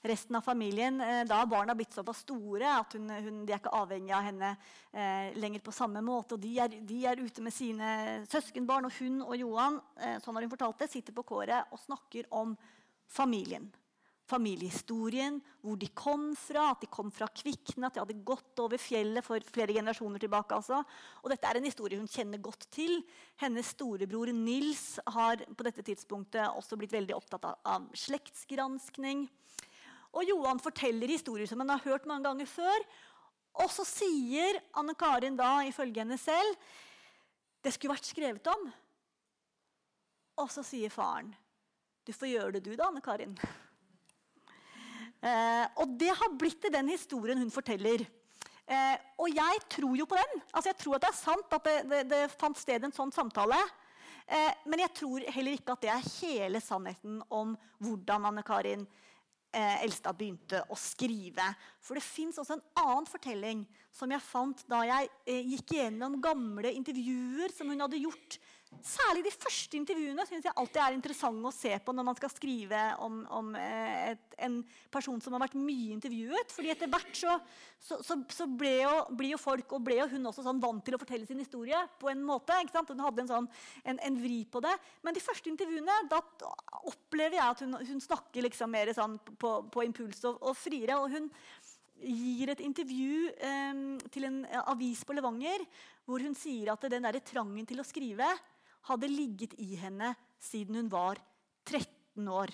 [0.01, 0.97] resten av familien.
[0.97, 4.25] Da da har barna blitt såpass store at hun, hun, de er ikke avhengig av
[4.25, 4.49] henne
[4.91, 6.35] eh, lenger på samme måte.
[6.35, 7.91] og de er, de er, ute med sine
[8.31, 11.83] søskenbarn, og hun og Johan eh, sånn har hun fortalt det, sitter på kåret og
[11.85, 12.57] snakker om
[13.05, 13.69] familien.
[14.31, 18.79] Familiehistorien, hvor de kom fra, at de kom fra Kvikne, at de hadde gått over
[18.79, 20.55] fjellet for flere generasjoner tilbake.
[20.55, 20.79] Altså.
[21.21, 23.01] Og dette er en historie hun kjenner godt til.
[23.41, 29.27] Hennes storebror Nils har på dette tidspunktet også blitt veldig opptatt av, av slektsgranskning.
[30.11, 32.87] Og Johan forteller historier som han har hørt mange ganger før.
[33.59, 36.55] Og så sier Anne Karin da, ifølge henne selv,
[37.61, 38.69] det skulle vært skrevet om.
[40.41, 41.33] Og så sier faren,
[42.07, 43.35] du får gjøre det du da, Anne Karin.
[45.21, 48.03] Eh, og det har blitt til den historien hun forteller.
[48.71, 50.41] Eh, og jeg tror jo på den.
[50.51, 53.13] Altså, jeg tror at det er sant at det, det, det fant sted en sånn
[53.13, 53.59] samtale.
[54.31, 57.53] Eh, men jeg tror heller ikke at det er hele sannheten om
[57.83, 58.85] hvordan Anne Karin
[59.51, 61.49] eh, Elstad begynte å skrive.
[61.83, 65.11] For det fins også en annen fortelling som jeg fant da jeg
[65.51, 68.39] gikk gjennom gamle intervjuer som hun hadde gjort
[68.81, 72.31] Særlig de første intervjuene synes jeg alltid er interessante å se på når man skal
[72.33, 74.55] skrive om, om eh, et, en
[74.93, 76.49] person som har vært mye intervjuet.
[76.49, 77.35] fordi etter hvert så,
[77.77, 80.81] så, så, så ble jo, blir jo folk, og ble jo hun også sånn vant
[80.87, 82.57] til å fortelle sin historie på en måte.
[82.57, 82.89] ikke sant?
[82.89, 83.49] Hun hadde en, sånn,
[83.85, 84.73] en, en vri på det.
[85.05, 86.23] Men de første intervjuene da
[86.89, 90.97] opplever jeg at hun, hun snakker liksom mer sånn på, på impuls og, og friere.
[90.97, 91.29] og hun
[92.01, 95.67] gir et intervju eh, til en avis på Levanger
[96.07, 98.25] hvor hun sier at den der trangen til å skrive
[98.89, 101.19] hadde ligget i henne siden hun var
[101.67, 102.53] 13 år.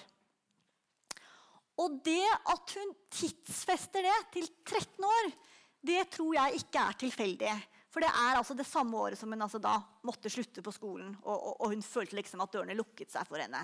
[1.78, 5.32] Og det at hun tidsfester det til 13 år,
[5.88, 7.54] det tror jeg ikke er tilfeldig.
[7.94, 11.14] For det er altså det samme året som hun altså da måtte slutte på skolen.
[11.24, 13.64] Og, og, og hun følte liksom at dørene lukket seg for henne.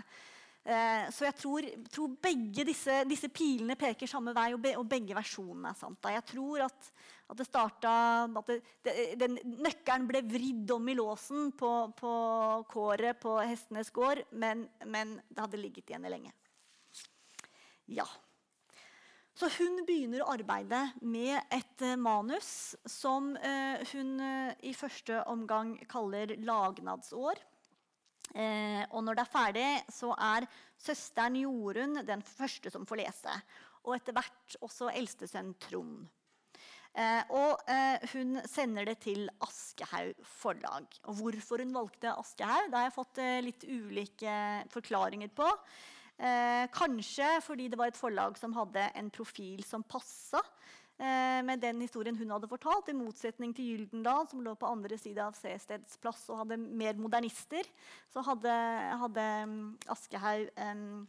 [0.64, 4.88] Eh, så jeg tror, tror begge disse, disse, pilene peker samme vei, og, be, og
[4.88, 6.08] begge versjonene er sant.
[6.08, 6.88] Jeg tror at,
[7.28, 7.96] at det starta
[8.32, 12.14] At det, det, den, nøkkelen ble vridd om i låsen på, på
[12.72, 16.32] kåret på Hestenes gård, men, men, det hadde ligget igjen lenge.
[17.92, 18.08] Ja.
[19.36, 24.16] Så hun begynner å arbeide med et uh, manus som uh, hun
[24.64, 27.42] i første omgang kaller lagnadsår.
[28.32, 30.48] Eh, og når det er ferdig, så er
[30.80, 33.38] søsteren Jorunn den første som får lese.
[33.84, 36.06] Og etter hvert også eldstesønn Trond.
[36.94, 40.88] Eh, og eh, hun sender det til Aschehoug forlag.
[41.10, 44.38] Og hvorfor hun valgte Aschehoug, har jeg fått eh, litt ulike
[44.74, 45.50] forklaringer på.
[46.24, 50.83] Eh, kanskje fordi det var et forlag som hadde en profil som passa Eh,
[51.44, 55.26] med den historien hun hadde fortalt, i motsetning til Gyldendal, som lå på andre sida
[55.28, 57.68] av Sesteds plass og hadde mer modernister.
[58.14, 58.54] Så hadde,
[59.02, 59.58] hadde mm,
[59.92, 61.04] Aschehoug um,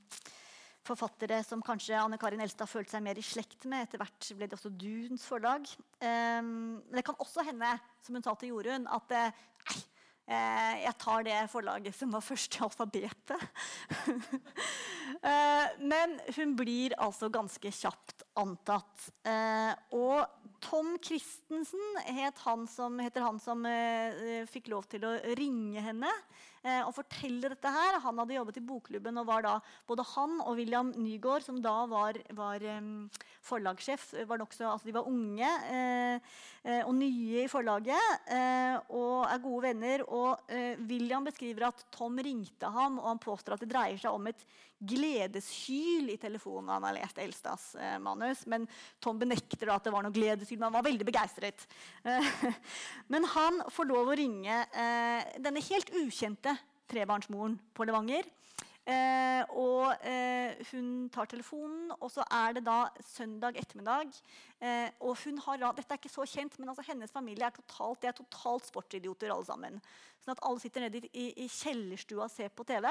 [0.84, 3.86] forfattere som kanskje Anne Karin Elstad følte seg mer i slekt med.
[3.86, 5.68] Etter hvert ble det også Duns forlag.
[6.02, 9.42] Um, men det kan også hende, som hun sa til Jorunn, at uh,
[10.26, 13.48] jeg tar det forlaget som var først i alfabetet.
[15.92, 19.10] men hun blir altså ganske kjapt antatt.
[19.26, 25.12] Eh, og Tom Christensen het han som, heter han som eh, fikk lov til å
[25.38, 26.10] ringe henne
[26.64, 28.00] eh, og fortelle dette her.
[28.04, 29.54] Han hadde jobbet i Bokklubben, og var da
[29.86, 32.64] både han og William Nygaard, som da var, var
[33.44, 35.50] forlagssjef, var nokså altså De var unge
[36.64, 38.30] og nye i forlaget
[38.88, 40.04] og er gode venner.
[40.08, 40.54] Og
[40.88, 44.46] William beskriver at Tom ringte ham, og han påstår at det dreier seg om et
[44.78, 46.72] gledeshyl i telefonen.
[46.74, 47.66] Han har lest Elstads
[48.02, 48.66] manus, men
[49.02, 50.58] Tom benekter at det var noe gledeshyl.
[50.58, 51.66] Men han var veldig begeistret.
[53.12, 54.60] men han får lov å ringe
[55.40, 56.56] denne helt ukjente
[56.90, 58.28] trebarnsmoren på Levanger.
[58.84, 62.82] Eh, og eh, hun tar telefonen, og så er det da
[63.14, 64.12] søndag ettermiddag.
[64.60, 68.02] Eh, og hun har, Dette er ikke så kjent, men altså hennes familie er totalt,
[68.02, 69.80] de er totalt sportsidioter alle sammen.
[70.20, 72.90] Sånn at alle sitter nede i, i, kjellerstua og ser på TV.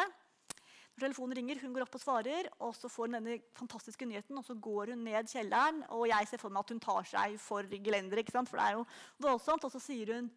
[0.93, 4.37] Når telefonen ringer, Hun går opp og svarer, og så får hun denne fantastiske nyheten.
[4.37, 7.39] og Så går hun ned kjelleren, og jeg ser for meg at hun tar seg
[7.39, 8.29] for gelenderet.
[8.31, 8.85] For det er jo
[9.17, 9.63] voldsomt.
[9.63, 10.31] Og så sier hun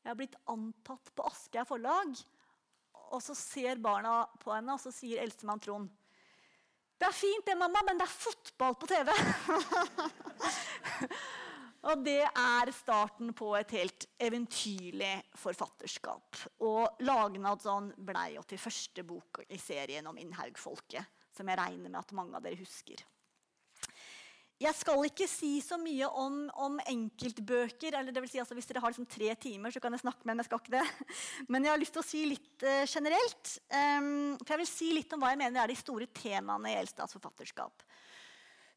[0.00, 2.20] jeg har blitt antatt på Aschehoug forlag.
[3.10, 5.90] Og så ser barna på henne, og så sier eldstemann Trond
[7.00, 9.08] Det er fint, det, mamma, men det er fotball på TV!
[11.80, 16.42] og det er starten på et helt eventyrlig forfatterskap.
[16.66, 22.02] Og 'Lagnadsånd' blei jo til første bok i serien om Innhaugfolket, som jeg regner med
[22.02, 23.00] at mange av dere husker.
[24.60, 27.94] Jeg skal ikke si så mye om, om enkeltbøker.
[27.96, 30.26] eller det vil si, altså, Hvis dere har liksom tre timer, så kan jeg snakke
[30.26, 31.06] med men jeg skal ikke det.
[31.48, 33.54] Men jeg har lyst til å si litt uh, generelt.
[33.72, 36.76] Um, for jeg vil si litt om hva jeg mener er de store temaene i
[36.76, 37.86] Elstads forfatterskap.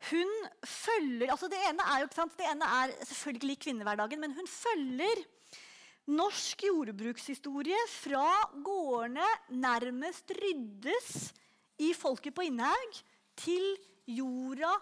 [0.09, 0.31] Hun
[0.67, 4.49] følger, altså Det ene er jo ikke sant, det ene er selvfølgelig kvinnehverdagen, men hun
[4.49, 5.23] følger
[6.11, 8.27] norsk jordbrukshistorie fra
[8.65, 11.31] gårdene nærmest ryddes
[11.79, 12.99] i folket på Innhaug,
[13.39, 13.63] til
[14.07, 14.73] jorda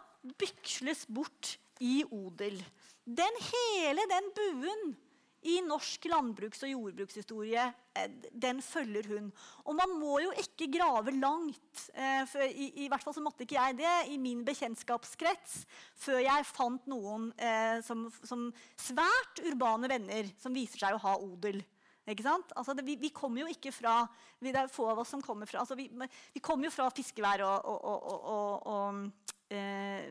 [0.41, 2.57] byksles bort i odel.
[3.05, 4.97] Den hele den buen
[5.41, 7.63] i norsk landbruks- og jordbrukshistorie,
[7.97, 9.31] eh, den følger hun.
[9.65, 13.57] Og man må jo ikke grave langt, eh, i, i, hvert fall så måtte ikke
[13.57, 15.65] jeg det, i min bekjentskapskrets,
[15.97, 21.17] før jeg fant noen eh, som, som, svært urbane venner som viser seg å ha
[21.17, 21.63] odel.
[22.11, 24.01] Altså det, vi, vi, kommer jo ikke fra
[24.41, 25.85] vi, Det er få av oss som kommer fra altså vi,
[26.33, 30.09] vi, kommer jo fra fiskevær og, og, og, og eh,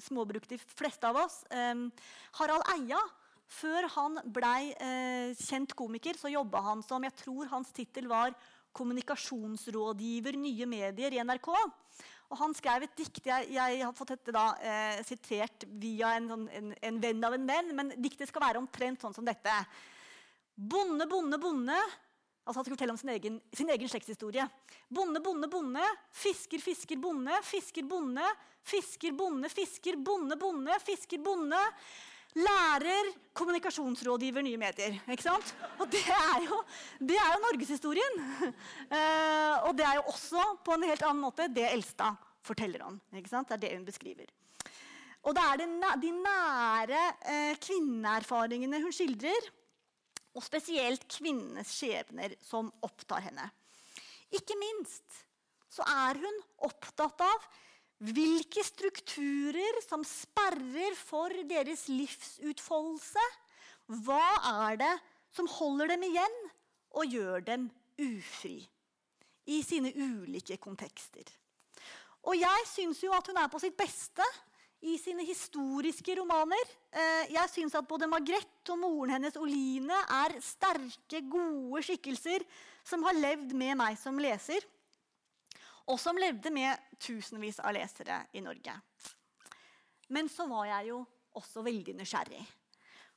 [0.00, 1.42] småbruk, de fleste av oss.
[1.52, 1.86] Eh,
[2.40, 2.98] Harald Eia
[3.50, 8.34] før han blei eh, kjent komiker, så jobba han som jeg tror hans tittel var
[8.76, 11.48] kommunikasjonsrådgiver nye medier i NRK.
[12.30, 13.24] Og han skrev et dikt.
[13.26, 17.34] Jeg, jeg har fått dette da, eh, sitert via en, sånn, en, en, venn av
[17.34, 19.56] en venn, men diktet skal være omtrent sånn som dette.
[20.54, 21.80] Bonde, bonde, bonde.
[22.46, 24.46] Altså Han skal fortelle om sin egen, sin egen slektshistorie.
[24.88, 25.82] Bonde, bonde, bonde.
[26.14, 27.34] Fisker, fisker, bonde.
[27.46, 28.30] Fisker, bonde.
[28.62, 30.78] Fisker, bonde, fisker, bonde, bonde.
[30.86, 31.58] Fisker, bonde.
[32.38, 34.98] Lærer, kommunikasjonsrådgiver, nye medier.
[35.10, 35.54] Ikke sant?
[35.82, 36.58] Og det er jo,
[37.02, 38.20] det er jo norgeshistorien.
[38.92, 43.00] Uh, og det er jo også på en helt annen måte det Elstad forteller om.
[43.18, 43.50] Ikke sant?
[43.50, 44.30] Det er det hun beskriver.
[45.26, 49.50] Og det er de nære uh, kvinneerfaringene hun skildrer,
[50.30, 53.48] og spesielt kvinnenes skjebner, som opptar henne.
[54.30, 55.24] Ikke minst
[55.70, 57.50] så er hun opptatt av
[58.00, 63.24] hvilke strukturer som sperrer for deres livsutfoldelse?
[64.06, 64.24] Hva
[64.68, 64.94] er det
[65.36, 66.38] som holder dem igjen
[66.96, 67.68] og gjør dem
[68.00, 68.62] ufri
[69.50, 71.26] i sine ulike kontekster?
[72.28, 74.24] Og jeg syns jo at hun er på sitt beste
[74.80, 76.72] i sine historiske romaner.
[76.92, 82.44] Eh, jeg syns at både Margrethe og moren hennes Oline er sterke, gode skikkelser
[82.86, 84.64] som har levd med meg som leser
[85.88, 88.74] og som levde med tusenvis av lesere i Norge.
[90.10, 91.00] Men så var jeg jo
[91.38, 92.42] også veldig nysgjerrig.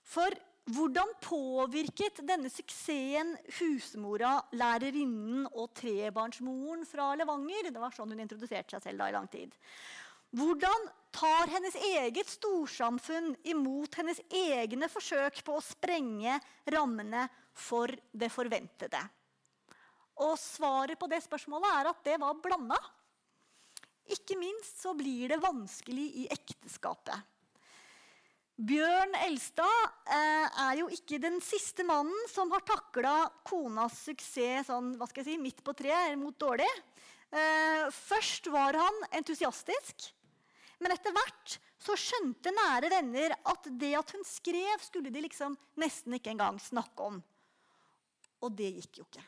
[0.03, 0.35] For
[0.71, 7.71] hvordan påvirket denne suksessen husmora, lærerinnen og trebarnsmoren fra Levanger?
[7.73, 9.55] Det var sånn hun introduserte seg selv da i lang tid.
[10.33, 16.39] Hvordan tar hennes eget storsamfunn imot hennes egne forsøk på å sprenge
[16.73, 19.03] rammene for det forventede?
[20.21, 22.77] Og svaret på det spørsmålet er at det var blanda.
[24.13, 27.29] Ikke minst så blir det vanskelig i ekteskapet.
[28.53, 29.79] Bjørn Elstad
[30.13, 33.15] eh, er jo ikke den siste mannen som har takla
[33.47, 34.91] konas suksess sånn,
[35.25, 36.69] si, midt på treet, mot dårlig.
[37.33, 40.05] Eh, først var han entusiastisk,
[40.77, 45.57] men etter hvert så skjønte nære venner at det at hun skrev, skulle de liksom
[45.81, 47.17] nesten ikke engang snakke om.
[48.45, 49.25] Og det gikk jo ikke.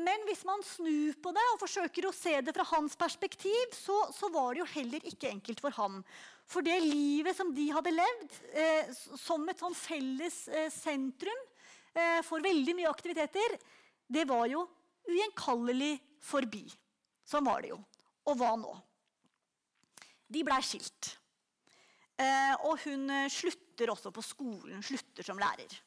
[0.00, 3.96] Men hvis man snur på det og forsøker å se det fra hans perspektiv, så,
[4.16, 6.00] så, var det jo heller ikke enkelt for ham.
[6.48, 11.42] For det livet som de hadde levd eh, som et sånn felles eh, sentrum
[11.92, 13.58] eh, for veldig mye aktiviteter,
[14.10, 14.64] det var jo
[15.10, 16.64] ugjenkallelig forbi.
[17.26, 17.80] Sånn var det jo.
[18.30, 18.72] Og hva nå?
[20.30, 21.14] De blei skilt.
[22.20, 25.78] Eh, og hun eh, slutter også på skolen, slutter som lærer.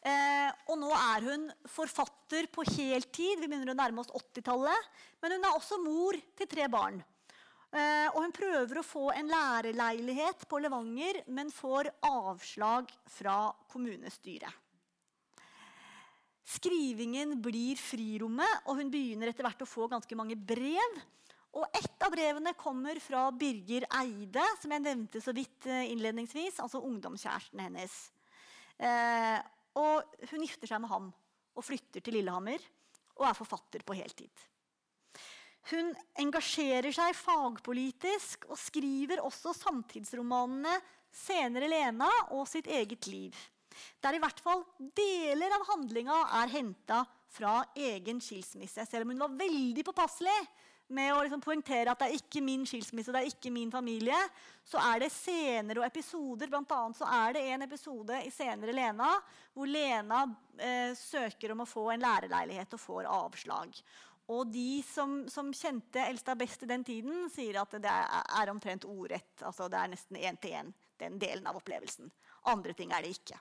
[0.00, 3.42] Eh, og nå er hun forfatter på heltid.
[3.42, 4.90] Vi begynner å nærme oss 80-tallet.
[5.20, 7.02] Men hun er også mor til tre barn.
[7.70, 14.66] Eh, og hun prøver å få en lærerleilighet på Levanger, men får avslag fra kommunestyret.
[16.50, 20.98] Skrivingen blir frirommet, og hun begynner etter hvert å få ganske mange brev.
[21.54, 26.58] Og Et av brevene kommer fra Birger Eide, som jeg nevnte så vidt eh, innledningsvis.
[26.62, 27.96] Altså ungdomskjæresten hennes.
[28.78, 29.38] Eh,
[29.78, 31.10] og hun gifter seg med ham
[31.54, 32.62] og flytter til Lillehammer
[33.20, 34.32] og er forfatter på heltid.
[35.70, 40.72] Hun engasjerer seg fagpolitisk og skriver også samtidsromanene
[41.10, 43.36] 'Senere Lena' og 'Sitt eget liv'.
[44.02, 44.64] Der i hvert fall
[44.96, 48.86] deler av handlinga er henta fra egen skilsmisse.
[48.86, 50.38] Selv om hun var veldig påpasselig
[50.94, 54.18] med å liksom poengtere at det er ikke min skilsmisse, det er ikke min familie,
[54.66, 56.50] så er det scener og episoder.
[56.50, 59.10] Blant annet så er det en episode i senere Lena
[59.54, 60.22] hvor Lena
[60.58, 63.80] eh, søker om å få en lærerleilighet og får avslag.
[64.30, 68.52] Og de som, som kjente Elstad best i den tiden, sier at det er, er
[68.52, 69.32] omtrent ordrett.
[69.42, 72.12] Altså det er nesten én til én, den delen av opplevelsen.
[72.50, 73.40] Andre ting er det ikke.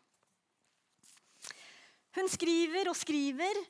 [2.17, 3.61] Hun skriver og skriver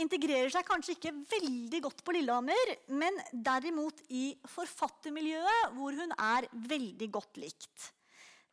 [0.00, 6.48] integrerer seg kanskje ikke veldig godt på Lillehammer, men derimot i forfattermiljøet, hvor hun er
[6.70, 7.90] veldig godt likt.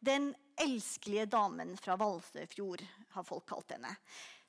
[0.02, 0.32] Den
[0.62, 3.92] elskelige damen fra Valsøyfjord, har folk kalt henne.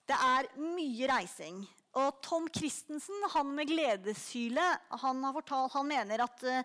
[0.08, 1.62] Det er mye reising.
[2.00, 6.62] Og Tom Christensen, han med gledeshylet, han, han mener at uh,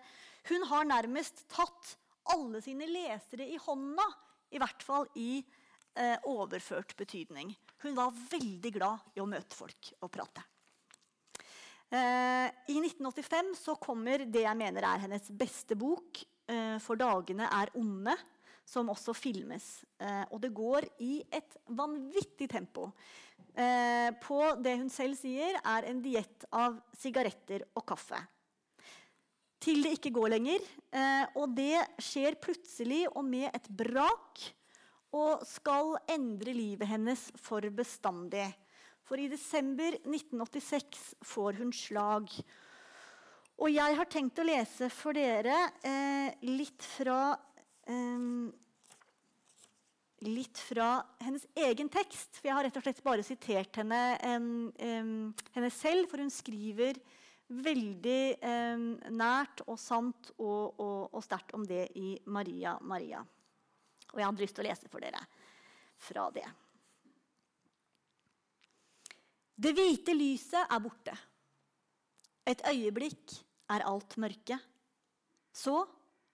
[0.48, 1.96] hun har nærmest tatt
[2.32, 4.04] alle sine lesere i hånda
[4.52, 7.52] I hvert fall i eh, overført betydning.
[7.82, 10.42] Hun var veldig glad i å møte folk og prate.
[11.88, 17.48] Eh, I 1985 så kommer det jeg mener er hennes beste bok, eh, 'For dagene
[17.48, 18.18] er onde',
[18.64, 19.84] som også filmes.
[19.98, 22.92] Eh, og det går i et vanvittig tempo.
[24.20, 28.20] På det hun selv sier er en diett av sigaretter og kaffe.
[29.58, 30.60] Til det ikke går lenger.
[31.34, 34.54] Og det skjer plutselig og med et brak
[35.16, 38.46] og skal endre livet hennes for bestandig.
[39.08, 42.28] For i desember 1986 får hun slag.
[43.58, 47.20] Og jeg har tenkt å lese for dere eh, litt fra
[47.88, 48.32] eh,
[50.26, 52.40] Litt fra hennes egen tekst.
[52.40, 55.04] For jeg har rett og slett bare sitert henne, eh,
[55.54, 56.98] henne selv, for hun skriver
[57.48, 58.42] veldig
[59.14, 63.22] nært og sant og, og, og sterkt om det i Maria Maria.
[64.12, 65.20] Og jeg hadde lyst til å lese for dere
[65.98, 66.46] fra det.
[69.58, 71.14] Det hvite lyset er borte.
[72.48, 73.34] Et øyeblikk
[73.74, 74.58] er alt mørke.
[75.52, 75.82] Så,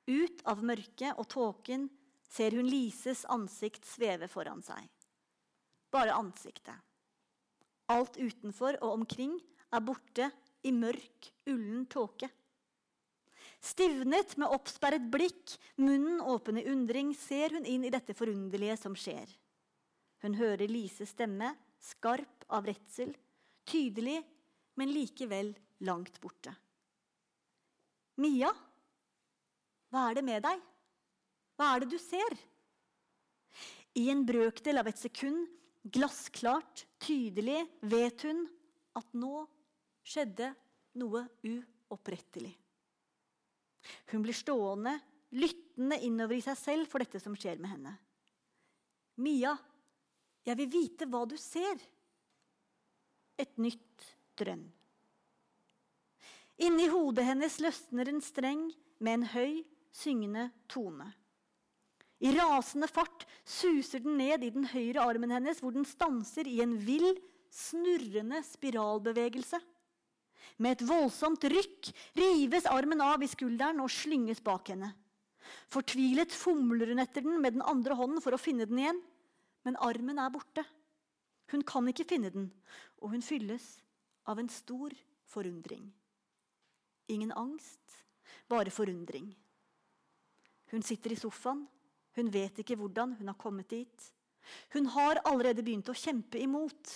[0.07, 1.89] ut av mørket og tåken,
[2.29, 4.85] ser hun Lises ansikt sveve foran seg.
[5.95, 6.77] Bare ansiktet.
[7.93, 9.39] Alt utenfor og omkring
[9.75, 10.29] er borte
[10.65, 12.29] i mørk, ullen tåke.
[13.65, 18.97] Stivnet med oppsperret blikk, munnen åpen i undring, ser hun inn i dette forunderlige som
[18.99, 19.31] skjer.
[20.21, 23.15] Hun hører Lises stemme, skarp av redsel,
[23.65, 24.19] tydelig,
[24.77, 25.55] men likevel
[25.87, 26.53] langt borte.
[28.21, 28.51] Mia,
[29.89, 30.61] hva er det med deg?
[31.57, 32.37] Hva er det du ser?
[33.97, 35.47] I en brøkdel av et sekund,
[35.85, 38.45] glassklart, tydelig, vet hun
[38.99, 39.47] at nå
[40.05, 40.51] skjedde
[41.01, 42.53] noe uopprettelig.
[44.13, 44.97] Hun blir stående,
[45.35, 47.95] lyttende innover i seg selv for dette som skjer med henne.
[49.23, 49.55] Mia,
[50.45, 51.79] jeg vil vite hva du ser.
[53.39, 54.09] Et nytt
[54.39, 54.65] drønn.
[56.63, 58.69] Inni hodet hennes løsner en streng
[59.03, 59.63] med en høy,
[59.95, 61.09] syngende tone.
[62.23, 66.61] I rasende fart suser den ned i den høyre armen hennes, hvor den stanser i
[66.63, 67.11] en vill,
[67.51, 69.59] snurrende spiralbevegelse.
[70.59, 74.93] Med et voldsomt rykk rives armen av i skulderen og slynges bak henne.
[75.73, 79.01] Fortvilet fomler hun etter den med den andre hånden for å finne den igjen,
[79.65, 80.65] men armen er borte.
[81.53, 82.49] Hun kan ikke finne den,
[83.03, 83.67] og hun fylles
[84.31, 84.95] av en stor
[85.29, 85.91] forundring.
[87.13, 87.99] Ingen angst,
[88.49, 89.29] bare forundring.
[90.73, 91.67] Hun sitter i sofaen.
[92.15, 94.07] Hun vet ikke hvordan hun har kommet dit.
[94.73, 96.93] Hun har allerede begynt å kjempe imot.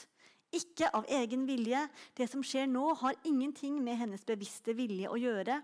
[0.54, 1.80] Ikke av egen vilje.
[2.16, 5.60] Det som skjer nå, har ingenting med hennes bevisste vilje å gjøre.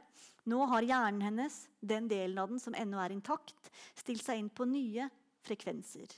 [0.51, 4.51] Nå har hjernen hennes, den delen av den som ennå er intakt, stilt seg inn
[4.53, 5.09] på nye
[5.45, 6.11] frekvenser.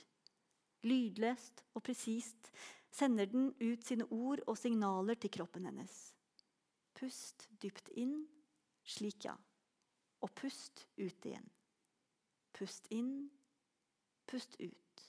[0.87, 2.51] Lydløst og presist
[2.91, 5.95] sender den ut sine ord og signaler til kroppen hennes.
[6.97, 8.25] Pust dypt inn,
[8.83, 9.35] slik ja.
[10.25, 11.45] Og pust ut igjen.
[12.57, 13.29] Pust inn,
[14.27, 15.03] pust ut.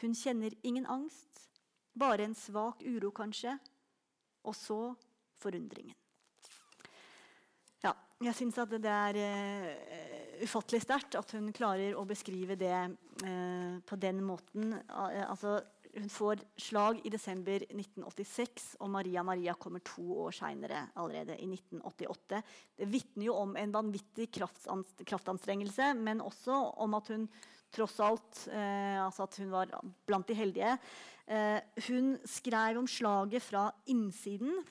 [0.00, 1.46] Hun kjenner ingen angst,
[1.92, 3.56] bare en svak uro, kanskje.
[4.48, 4.80] Og så
[5.40, 5.96] forundringen.
[7.84, 12.76] Ja, jeg syns at det er uh, ufattelig sterkt at hun klarer å beskrive det
[12.76, 14.74] uh, på den måten.
[14.88, 15.58] Uh, altså,
[15.90, 21.48] hun får slag i desember 1986, og Maria Maria kommer to år seinere, allerede i
[21.50, 22.42] 1988.
[22.78, 27.26] Det vitner jo om en vanvittig kraftanstrengelse, men også om at hun
[27.70, 29.72] tross alt altså at hun var
[30.08, 30.76] blant de heldige.
[31.30, 34.64] Eh, hun skrev om slaget fra innsiden.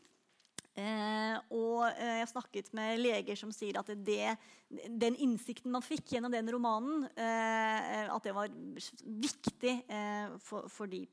[0.80, 4.36] Eh, og eh, jeg har snakket med leger som sier at det,
[4.70, 10.92] den innsikten man fikk gjennom den romanen, eh, at det var viktig eh, for, for,
[10.92, 11.06] de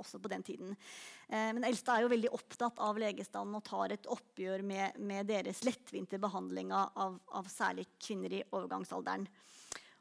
[0.00, 0.74] også på den tiden.
[1.28, 5.28] Eh, men Elstad er jo veldig opptatt av legestanden og tar et oppgjør med, med
[5.28, 9.28] deres lettvinte behandling av, av særlig kvinner i overgangsalderen.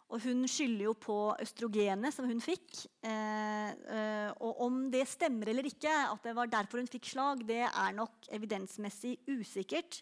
[0.09, 2.81] Og hun skylder jo på østrogenet som hun fikk.
[3.05, 7.43] Eh, eh, og om det stemmer eller ikke, at det var derfor hun fikk slag,
[7.45, 10.01] det er nok evidensmessig usikkert.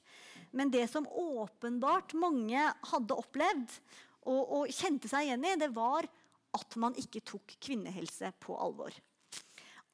[0.56, 3.76] Men det som åpenbart mange hadde opplevd
[4.28, 6.08] og, og kjente seg igjen i, det var
[6.56, 8.96] at man ikke tok kvinnehelse på alvor.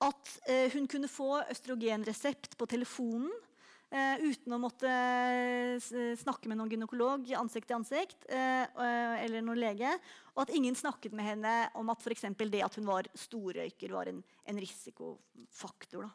[0.04, 3.32] At eh, hun kunne få østrogenresept på telefonen
[3.94, 9.92] uten å måtte uh, snakke med noen gynekolog ansikt til ansikt eller noen lege.
[10.34, 12.26] Og at ingen snakket med henne om at f.eks.
[12.42, 16.10] det at hun var storrøyker, var en, en risikofaktor.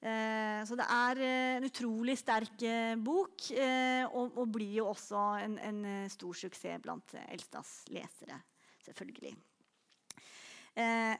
[0.00, 2.64] så det er en utrolig sterk
[3.04, 3.48] bok,
[4.08, 8.40] og, og, blir jo også en, en stor suksess blant Elstads lesere.
[8.88, 9.36] selvfølgelig.
[10.74, 11.14] Eh,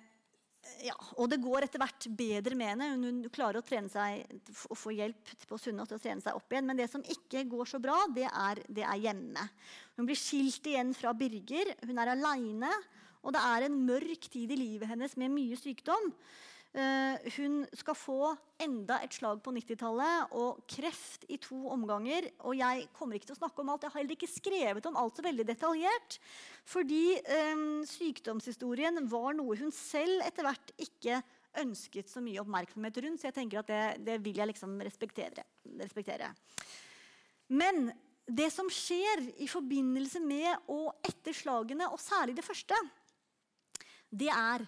[0.84, 2.88] ja, og det går etter hvert bedre med henne.
[3.00, 4.24] Hun, klarer å trene seg,
[4.68, 6.68] å få hjelp på Sunna til å trene seg opp igjen.
[6.68, 9.46] Men det som ikke går så bra, det er, det er hjemme.
[9.96, 11.74] Hun blir skilt igjen fra Birger.
[11.86, 12.72] Hun er aleine.
[13.24, 16.12] Og det er en mørk tid i livet hennes med mye sykdom.
[16.74, 22.26] Uh, hun skal få enda et slag på 90-tallet og kreft i to omganger.
[22.48, 23.86] Og jeg kommer ikke til å snakke om alt.
[23.86, 26.18] Jeg har heller ikke skrevet om alt så veldig detaljert.
[26.66, 27.04] Fordi
[27.54, 31.20] um, sykdomshistorien var noe hun selv etter hvert ikke
[31.62, 33.22] ønsket så mye oppmerksomhet rundt.
[33.22, 35.46] Så jeg tenker at det, det vil jeg liksom respektere.
[35.78, 36.32] respektere.
[37.54, 37.92] Men
[38.26, 42.78] det som skjer i forbindelse med og etter slagene, og særlig det første,
[44.10, 44.64] det er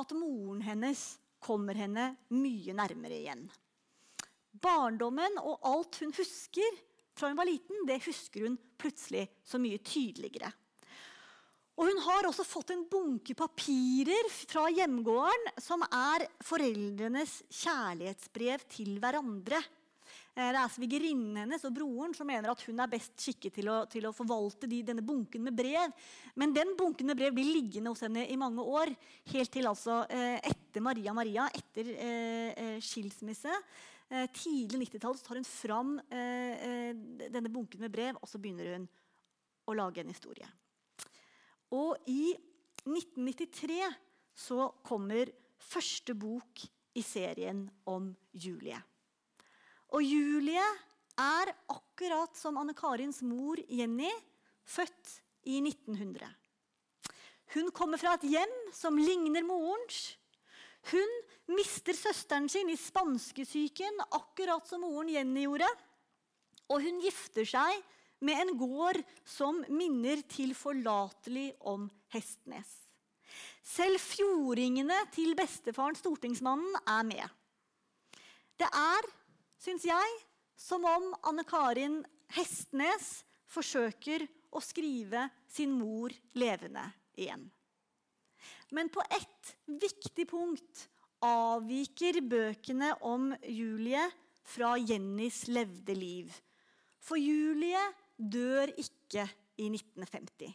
[0.00, 3.44] at moren hennes kommer henne mye nærmere igjen.
[4.60, 6.80] Barndommen og alt hun husker
[7.16, 10.50] fra hun var liten, det husker hun plutselig så mye tydeligere.
[11.80, 18.98] Og hun har også fått en bunke papirer fra hjemgården som er foreldrenes kjærlighetsbrev til
[19.00, 19.62] hverandre.
[20.40, 23.70] Eh, det er svigerinnen hennes og broren som mener at hun er best skikket til
[23.72, 25.92] å, til å forvalte de, denne bunken med brev.
[26.40, 28.92] Men den bunken med brev blir liggende hos henne i mange år.
[29.32, 33.62] Helt til altså eh, etter Maria Maria, etter eh, skilsmisse.
[34.34, 38.88] Tidlig 90-tall tar hun fram denne bunken med brev, og så begynner hun
[39.70, 40.48] å lage en historie.
[41.78, 42.32] Og i
[42.88, 43.86] 1993
[44.34, 45.30] så kommer
[45.62, 46.64] første bok
[46.98, 48.82] i serien om Julie.
[49.90, 50.66] Og Julie
[51.18, 54.10] er akkurat som Anne Karins mor Jenny,
[54.64, 55.16] født
[55.50, 56.28] i 1900.
[57.56, 60.14] Hun kommer fra et hjem som ligner morens.
[60.92, 61.16] Hun
[61.50, 65.68] mister søsteren sin i spanskesyken, akkurat som moren Jenny gjorde.
[66.70, 67.80] Og hun gifter seg
[68.22, 72.70] med en gård som minner tilforlatelig om Hestnes.
[73.66, 77.26] Selv fjordingene til bestefaren, stortingsmannen, er med.
[78.60, 79.08] Det er
[79.60, 80.18] syns jeg,
[80.56, 82.00] som om Anne Karin
[82.32, 86.84] Hestnes forsøker å skrive sin mor levende
[87.18, 87.44] igjen.
[88.70, 90.86] Men på ett viktig punkt
[91.26, 94.02] avviker bøkene om Julie
[94.46, 96.32] fra Jennys levde liv.
[97.00, 97.82] For Julie
[98.16, 99.26] dør ikke
[99.60, 100.52] i 1950.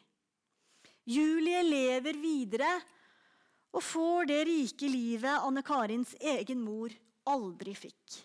[1.05, 2.71] Julie lever videre
[3.75, 6.93] og får det rike livet Anne Karins egen mor
[7.29, 8.23] aldri fikk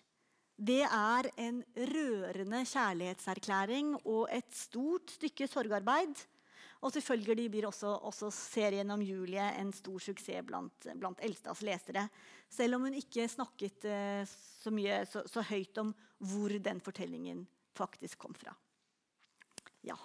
[0.61, 6.20] det er en rørende kjærlighetserklæring og et stort stykke sorgarbeid.
[6.80, 12.06] Og selvfølgelig blir også, også serien om Julie en stor suksess blant, blant Elstads lesere.
[12.48, 17.46] Selv om hun ikke snakket uh, så, mye, så, så, høyt om hvor den fortellingen
[17.76, 18.52] faktisk kom fra.
[19.84, 19.96] Ja.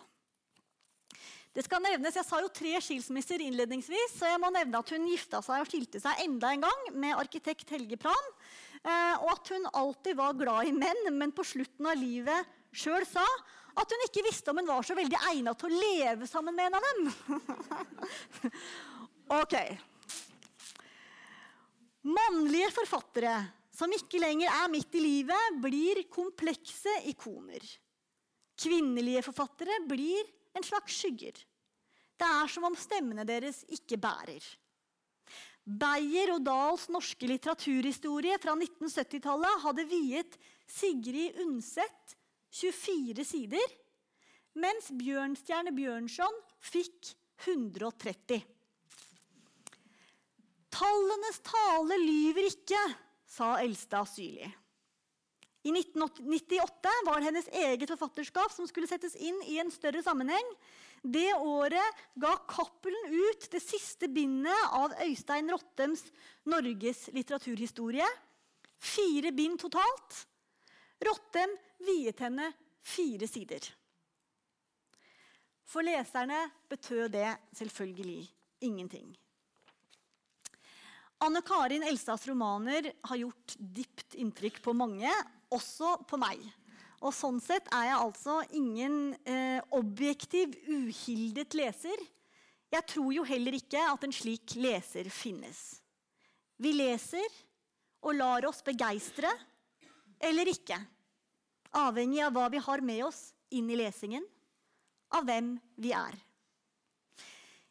[1.56, 5.08] Det skal nevnes, Jeg sa jo tre skilsmisser innledningsvis, så jeg må nevne at hun
[5.08, 8.32] gifta seg og skilte seg enda en gang med arkitekt Helge Pran.
[8.86, 13.06] Eh, og at hun alltid var glad i menn, men på slutten av livet sjøl
[13.10, 13.26] sa
[13.76, 16.70] at hun ikke visste om hun var så veldig egna til å leve sammen med
[16.70, 17.02] en av dem.
[19.42, 19.56] ok.
[22.06, 23.34] Mannlige forfattere
[23.76, 27.64] som ikke lenger er midt i livet, blir komplekse ikoner.
[28.56, 31.42] Kvinnelige forfattere blir en slags skygger.
[32.16, 34.46] Det er som om stemmene deres ikke bærer.
[35.66, 40.38] Beyer og Dahls norske litteraturhistorie fra 1970-tallet hadde viet
[40.70, 42.14] Sigrid Undset
[42.54, 43.72] 24 sider,
[44.62, 47.16] mens Bjørnstjerne Bjørnson fikk
[47.48, 48.46] 130.
[50.76, 52.84] Tallenes tale lyver ikke,
[53.26, 54.52] sa Elstad syrlig.
[55.66, 60.52] I 1998 var det hennes eget forfatterskap som skulle settes inn i en større sammenheng.
[61.06, 66.02] Det året ga Cappelen ut det siste bindet av Øystein Rottems
[66.50, 68.08] Norges litteraturhistorie.
[68.82, 70.24] Fire bind totalt.
[71.06, 71.54] Rottem
[71.86, 72.50] viet henne
[72.82, 73.62] fire sider.
[75.66, 76.40] For leserne
[76.70, 78.24] betød det selvfølgelig
[78.66, 79.14] ingenting.
[81.22, 85.10] Anne Karin Elstads romaner har gjort dypt inntrykk på mange,
[85.54, 86.42] også på meg.
[87.04, 92.06] Og sånn sett er jeg altså ingen eh, objektiv, uhildet leser.
[92.72, 95.60] Jeg tror jo heller ikke at en slik leser finnes.
[96.58, 97.28] Vi leser
[98.06, 99.32] og lar oss begeistre
[100.24, 100.78] eller ikke.
[101.76, 104.24] Avhengig av hva vi har med oss inn i lesingen,
[105.16, 106.16] av hvem vi er.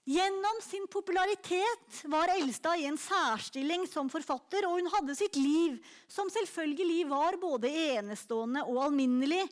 [0.04, 5.78] Gjennom sin popularitet var Elstad i en særstilling som forfatter, og hun hadde sitt liv,
[6.12, 9.46] som selvfølgelig var både enestående og alminnelig.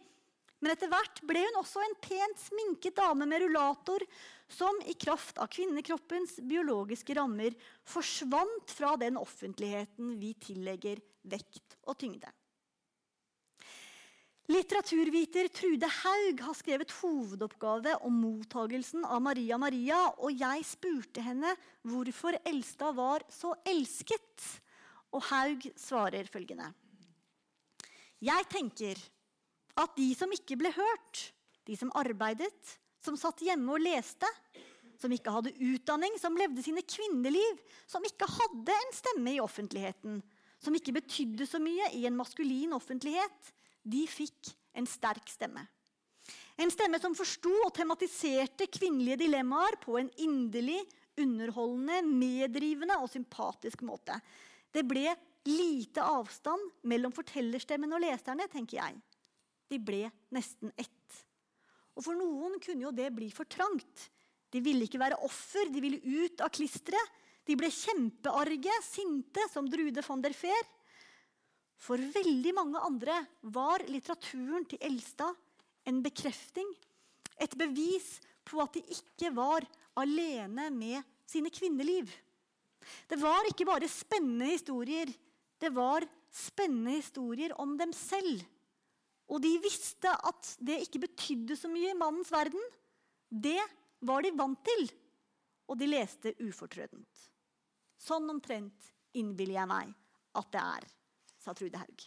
[0.60, 4.04] Men etter hvert ble hun også en pent sminket dame med rullator
[4.52, 7.56] som i kraft av kvinnekroppens biologiske rammer
[7.88, 11.00] forsvant fra den offentligheten vi tillegger
[11.32, 12.28] vekt og tyngde.
[14.50, 21.52] Litteraturviter Trude Haug har skrevet hovedoppgave om mottagelsen av Maria Maria, og jeg spurte henne
[21.86, 24.48] hvorfor Elstad var så elsket.
[25.14, 26.72] Og Haug svarer følgende.
[28.22, 28.98] Jeg tenker
[29.78, 31.22] at de som ikke ble hørt,
[31.62, 34.26] de som arbeidet, som satt hjemme og leste,
[34.98, 40.20] som ikke hadde utdanning, som levde sine kvinneliv, som ikke hadde en stemme i offentligheten,
[40.62, 45.64] som ikke betydde så mye i en maskulin offentlighet, de fikk en sterk stemme.
[46.60, 50.80] En stemme som forsto og tematiserte kvinnelige dilemmaer på en inderlig,
[51.18, 54.16] underholdende, meddrivende og sympatisk måte.
[54.72, 55.10] Det ble
[55.48, 59.00] lite avstand mellom fortellerstemmen og leserne, tenker jeg.
[59.72, 61.22] De ble nesten ett.
[61.96, 64.08] Og For noen kunne jo det bli for trangt.
[64.52, 67.18] De ville ikke være offer, de ville ut av klisteret.
[67.48, 70.68] De ble kjempearge, sinte, som Drude van der Fehr.
[71.82, 73.16] For veldig mange andre
[73.54, 75.34] var litteraturen til Elstad
[75.90, 76.68] en bekrefting,
[77.42, 79.66] et bevis på at de ikke var
[79.98, 82.06] alene med sine kvinneliv.
[83.10, 85.10] Det var ikke bare spennende historier,
[85.58, 88.44] det var spennende historier om dem selv.
[89.32, 92.62] Og de visste at det ikke betydde så mye i mannens verden.
[93.26, 93.60] Det
[94.06, 94.88] var de vant til,
[95.70, 97.28] og de leste ufortrødent.
[98.02, 99.94] Sånn omtrent innbiller jeg meg
[100.38, 100.90] at det er
[101.42, 102.04] sa Trude Haug.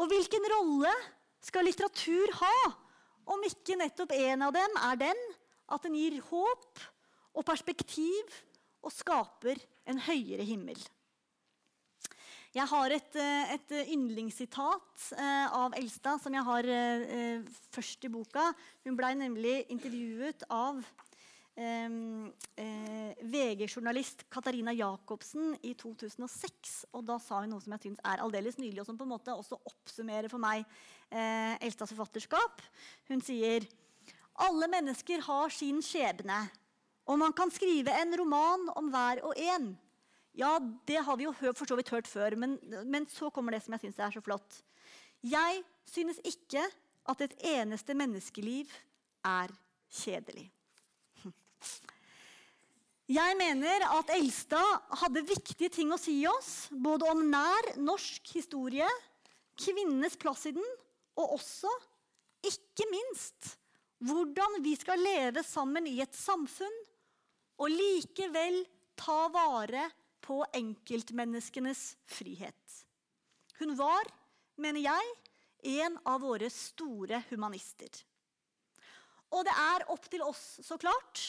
[0.00, 0.92] Og hvilken rolle
[1.44, 2.54] skal litteratur ha
[3.30, 5.26] om ikke nettopp en av dem er den
[5.70, 6.80] at den gir håp
[7.36, 8.40] og perspektiv
[8.80, 9.60] og skaper
[9.90, 10.78] en høyere himmel?
[12.50, 18.10] Jeg har et, eh, et yndlingssitat eh, av Elstad som jeg har eh, først i
[18.10, 18.48] boka.
[18.82, 20.80] Hun blei nemlig intervjuet av
[23.20, 26.86] VG-journalist Katarina Jacobsen i 2006.
[26.96, 29.12] Og da sa hun noe som jeg syns er aldeles nydelig, og som på en
[29.12, 30.64] måte også oppsummerer for meg
[31.12, 32.62] eh, Elstads forfatterskap.
[33.10, 33.66] Hun sier
[34.40, 36.40] alle mennesker har sin skjebne,
[37.10, 39.72] og man kan skrive en roman om hver og en.
[40.38, 40.54] Ja,
[40.86, 42.56] det har vi jo for så vidt hørt før, men,
[42.86, 44.62] men så kommer det som jeg syns er så flott.
[45.26, 46.62] Jeg synes ikke
[47.10, 48.70] at et eneste menneskeliv
[49.26, 49.52] er
[49.90, 50.46] kjedelig.
[53.10, 58.86] Jeg mener at Elstad hadde viktige ting å si oss, både om nær norsk historie,
[59.58, 60.68] kvinnenes plass i den,
[61.18, 61.72] og også,
[62.46, 63.56] ikke minst,
[64.06, 66.78] hvordan vi skal leve sammen i et samfunn
[67.60, 68.62] og likevel
[69.00, 69.88] ta vare
[70.24, 72.78] på enkeltmenneskenes frihet.
[73.58, 74.06] Hun var,
[74.56, 75.12] mener jeg,
[75.82, 77.90] en av våre store humanister.
[79.34, 81.20] Og det er opp til oss, så klart,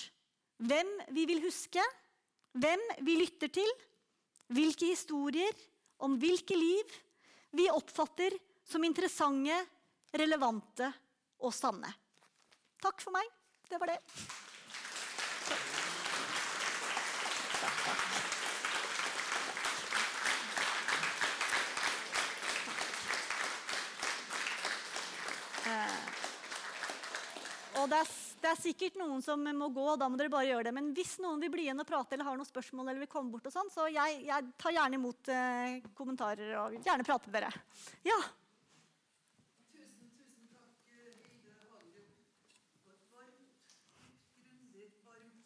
[0.62, 1.84] hvem vi vil huske,
[2.54, 3.72] hvem vi lytter til,
[4.52, 5.56] hvilke historier
[6.04, 6.98] om hvilke liv
[7.56, 8.36] vi oppfatter
[8.68, 9.56] som interessante,
[10.14, 10.92] relevante
[11.42, 11.90] og sanne.
[12.82, 13.28] Takk for meg.
[13.70, 14.00] Det var det.
[25.72, 26.00] Eh,
[27.80, 30.50] og det er det er sikkert noen som må gå, og da må dere bare
[30.50, 30.74] gjøre det.
[30.74, 33.30] Men hvis noen vil bli igjen og prate eller har noen spørsmål, eller vil komme
[33.34, 37.30] bort og sånn, så jeg, jeg tar gjerne imot eh, kommentarer og vil gjerne prate
[37.30, 37.52] med dere.
[38.08, 38.18] Ja?
[39.72, 42.18] Tusen, tusen takk, Hilde Hagerup.
[43.14, 43.78] Varmt,
[44.42, 45.46] grundig, varmt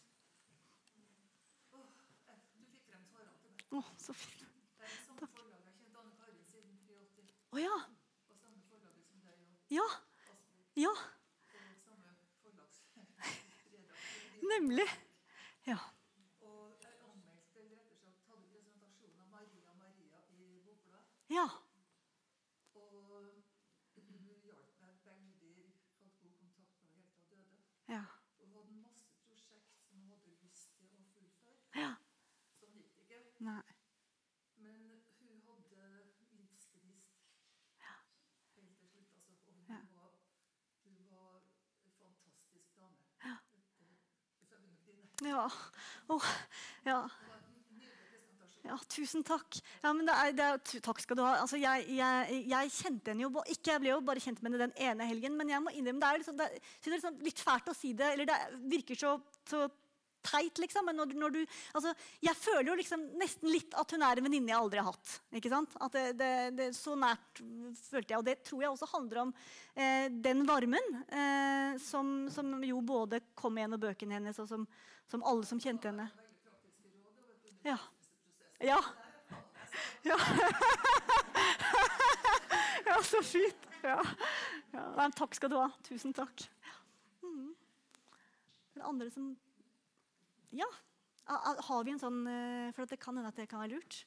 [1.76, 1.84] Åh,
[2.32, 3.68] eh, Du fikk frem svarene til meg.
[3.76, 4.48] Å, så fint.
[4.80, 5.60] Det er samme forlaget.
[5.60, 7.28] Jeg har kjent Anne Karin siden 83.
[7.52, 7.76] Å ja.
[8.32, 9.36] Og samme forlaget som deg
[9.76, 9.88] Ja.
[10.76, 10.92] Ja.
[10.92, 10.96] Og samme forlagsredaktør.
[10.96, 10.96] Nemlig.
[10.96, 10.96] Ja.
[11.46, 14.90] Og jeg anmeldte, eller rettere sagt hadde presentasjon av Maria Maria Bokbladet.
[21.30, 21.48] Ja.
[22.74, 22.90] Og
[24.06, 27.58] hun hjalp meg veldig, hadde god kontakt med henne helt til døde.
[27.88, 28.04] Ja.
[28.40, 31.58] Hun hadde masse prosjekt som hun hadde lyst til å fullføre.
[31.82, 31.92] Ja.
[32.60, 33.44] Sånn gikk det ikke.
[33.50, 33.64] Nei.
[34.66, 34.86] Men
[35.20, 36.78] hun hadde livsgnist
[38.58, 39.12] helt til slutt.
[39.16, 39.82] Altså, og hun, Ja.
[39.98, 40.12] var,
[40.84, 41.42] hun var
[41.86, 43.02] en fantastisk dame.
[43.26, 43.38] Ja.
[44.40, 45.15] Det får vi nok dine.
[45.26, 45.46] Ja.
[46.08, 46.34] Oh,
[46.86, 47.00] ja.
[48.66, 49.60] Ja, tusen takk.
[49.84, 51.36] Ja, men det er, det er, takk skal du ha.
[51.44, 54.68] Altså, jeg, jeg, jeg kjente henne jo ikke, Jeg ble jo bare kjent med henne
[54.72, 56.48] den ene helgen, men jeg må innrømme det er, liksom, det,
[56.82, 58.14] det er liksom litt fælt å si det.
[58.16, 58.40] Eller det
[58.72, 59.12] virker så,
[59.46, 59.68] så
[60.26, 60.90] teit, liksom.
[60.90, 61.40] Men når, når du,
[61.78, 61.94] altså,
[62.26, 65.14] jeg føler jo liksom nesten litt at hun er en venninne jeg aldri har hatt.
[65.38, 65.78] ikke sant?
[65.86, 67.44] At det, så nært
[67.84, 68.20] følte jeg.
[68.20, 69.36] Og det tror jeg også handler om
[69.76, 74.66] eh, den varmen eh, som, som jo både kom gjennom bøkene hennes, og som,
[75.08, 76.10] som alle som kjente henne.
[77.66, 77.78] Ja.
[78.60, 78.80] Ja.
[80.06, 80.18] Ja.
[82.86, 83.68] ja, så fint.
[83.82, 84.06] Ja.
[84.72, 85.10] Ja.
[85.16, 85.70] Takk skal du ha.
[85.84, 86.50] Tusen takk.
[87.24, 87.56] Mm.
[88.74, 89.36] Er det andre som
[90.56, 90.68] Ja.
[91.26, 94.06] Har vi en sånn eh, For det kan hende at det kan være lurt.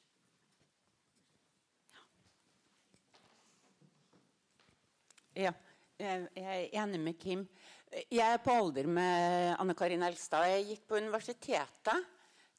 [5.35, 5.51] Ja,
[5.99, 7.47] jeg jeg er enig med Kim.
[7.89, 10.45] Jeg er på alder med Anne Karin Elstad.
[10.51, 12.03] Jeg gikk på universitetet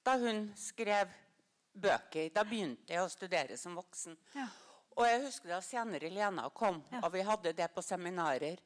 [0.02, 1.10] da hun skrev
[1.80, 2.32] bøker.
[2.34, 4.16] Da begynte jeg å studere som voksen.
[4.34, 4.48] Ja.
[4.98, 7.00] Og jeg husker da senere Lena kom, Ja.
[7.04, 8.58] og vi hadde det på seminarer.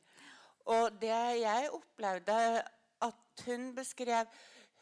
[0.66, 1.12] Og det
[1.42, 2.64] jeg opplevde
[3.00, 4.26] at hun beskrev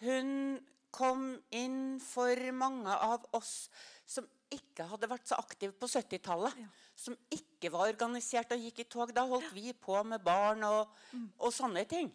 [0.03, 0.59] Hun
[0.93, 3.70] kom inn for mange av oss
[4.09, 6.59] som ikke hadde vært så aktive på 70-tallet.
[6.99, 9.14] Som ikke var organisert og gikk i tog.
[9.16, 10.93] Da holdt vi på med barn og,
[11.40, 12.12] og sånne ting.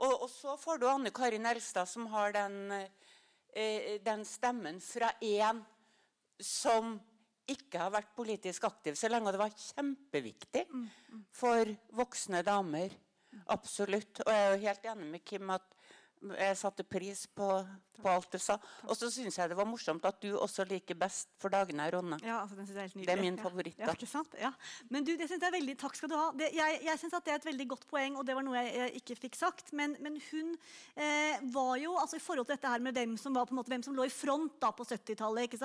[0.00, 2.72] Og, og så får du Anne Karin Elstad, som har den,
[3.52, 5.64] eh, den stemmen fra en
[6.40, 6.94] som
[7.50, 9.28] ikke har vært politisk aktiv så lenge.
[9.28, 10.64] og Det var kjempeviktig
[11.34, 12.94] for voksne damer.
[13.50, 14.22] Absolutt.
[14.24, 15.66] Og jeg er jo helt enig med Kim at
[16.20, 17.46] jeg satte pris på,
[18.00, 18.58] på alt du sa.
[18.88, 22.18] Og så syns jeg det var morsomt at du også liker best for dagene, Ronne.
[22.24, 22.98] Ja, altså, er helt.
[23.06, 23.94] Det er min favoritt, Ja?
[24.40, 24.52] Ja.
[24.88, 26.30] Men du, det synes jeg er veldig, takk skal du ha.
[26.36, 28.72] Det, jeg jeg synes det er et veldig godt poeng, og det var noe jeg,
[28.76, 29.72] jeg ikke fikk sagt.
[29.76, 30.52] Men, men hun
[30.96, 33.84] eh, var jo, altså i forhold til dette her med hvem som, var, måte, hvem
[33.86, 35.56] som lå i front da på 70-tallet,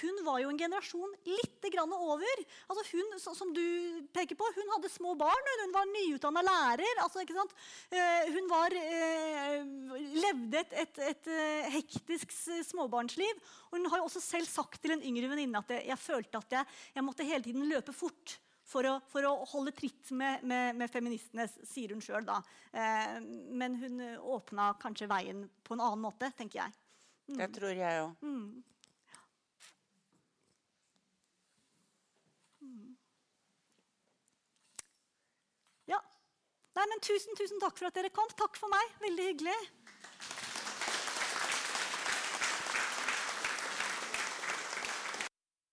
[0.00, 2.44] hun var jo en generasjon litt grann over.
[2.68, 3.64] Altså hun, så, som du
[4.14, 7.02] peker på, hun hadde små barn, hun, hun var nyutdannet lærer.
[7.04, 7.24] Altså?
[7.24, 9.58] Eh, hun var, eh,
[9.96, 12.34] levde et, et, et eh, hektisk
[12.70, 13.40] småbarnsliv.
[13.68, 16.42] Og hun har jo også selv sagt til en yngre venninne at jeg, jeg følte
[16.42, 18.38] at jeg, jeg måtte hele tiden løpe fort.
[18.68, 22.26] For å, for å holde tritt med, med, med feministene, sier hun sjøl.
[22.28, 23.14] Eh,
[23.56, 26.76] men hun eh, åpna kanskje veien på en annen måte, tenker jeg.
[27.38, 28.26] Det tror jeg òg.
[35.88, 36.00] Ja.
[36.76, 38.28] Nei, men tusen, tusen takk for at dere kom.
[38.36, 38.96] Takk for meg.
[39.00, 39.56] Veldig hyggelig.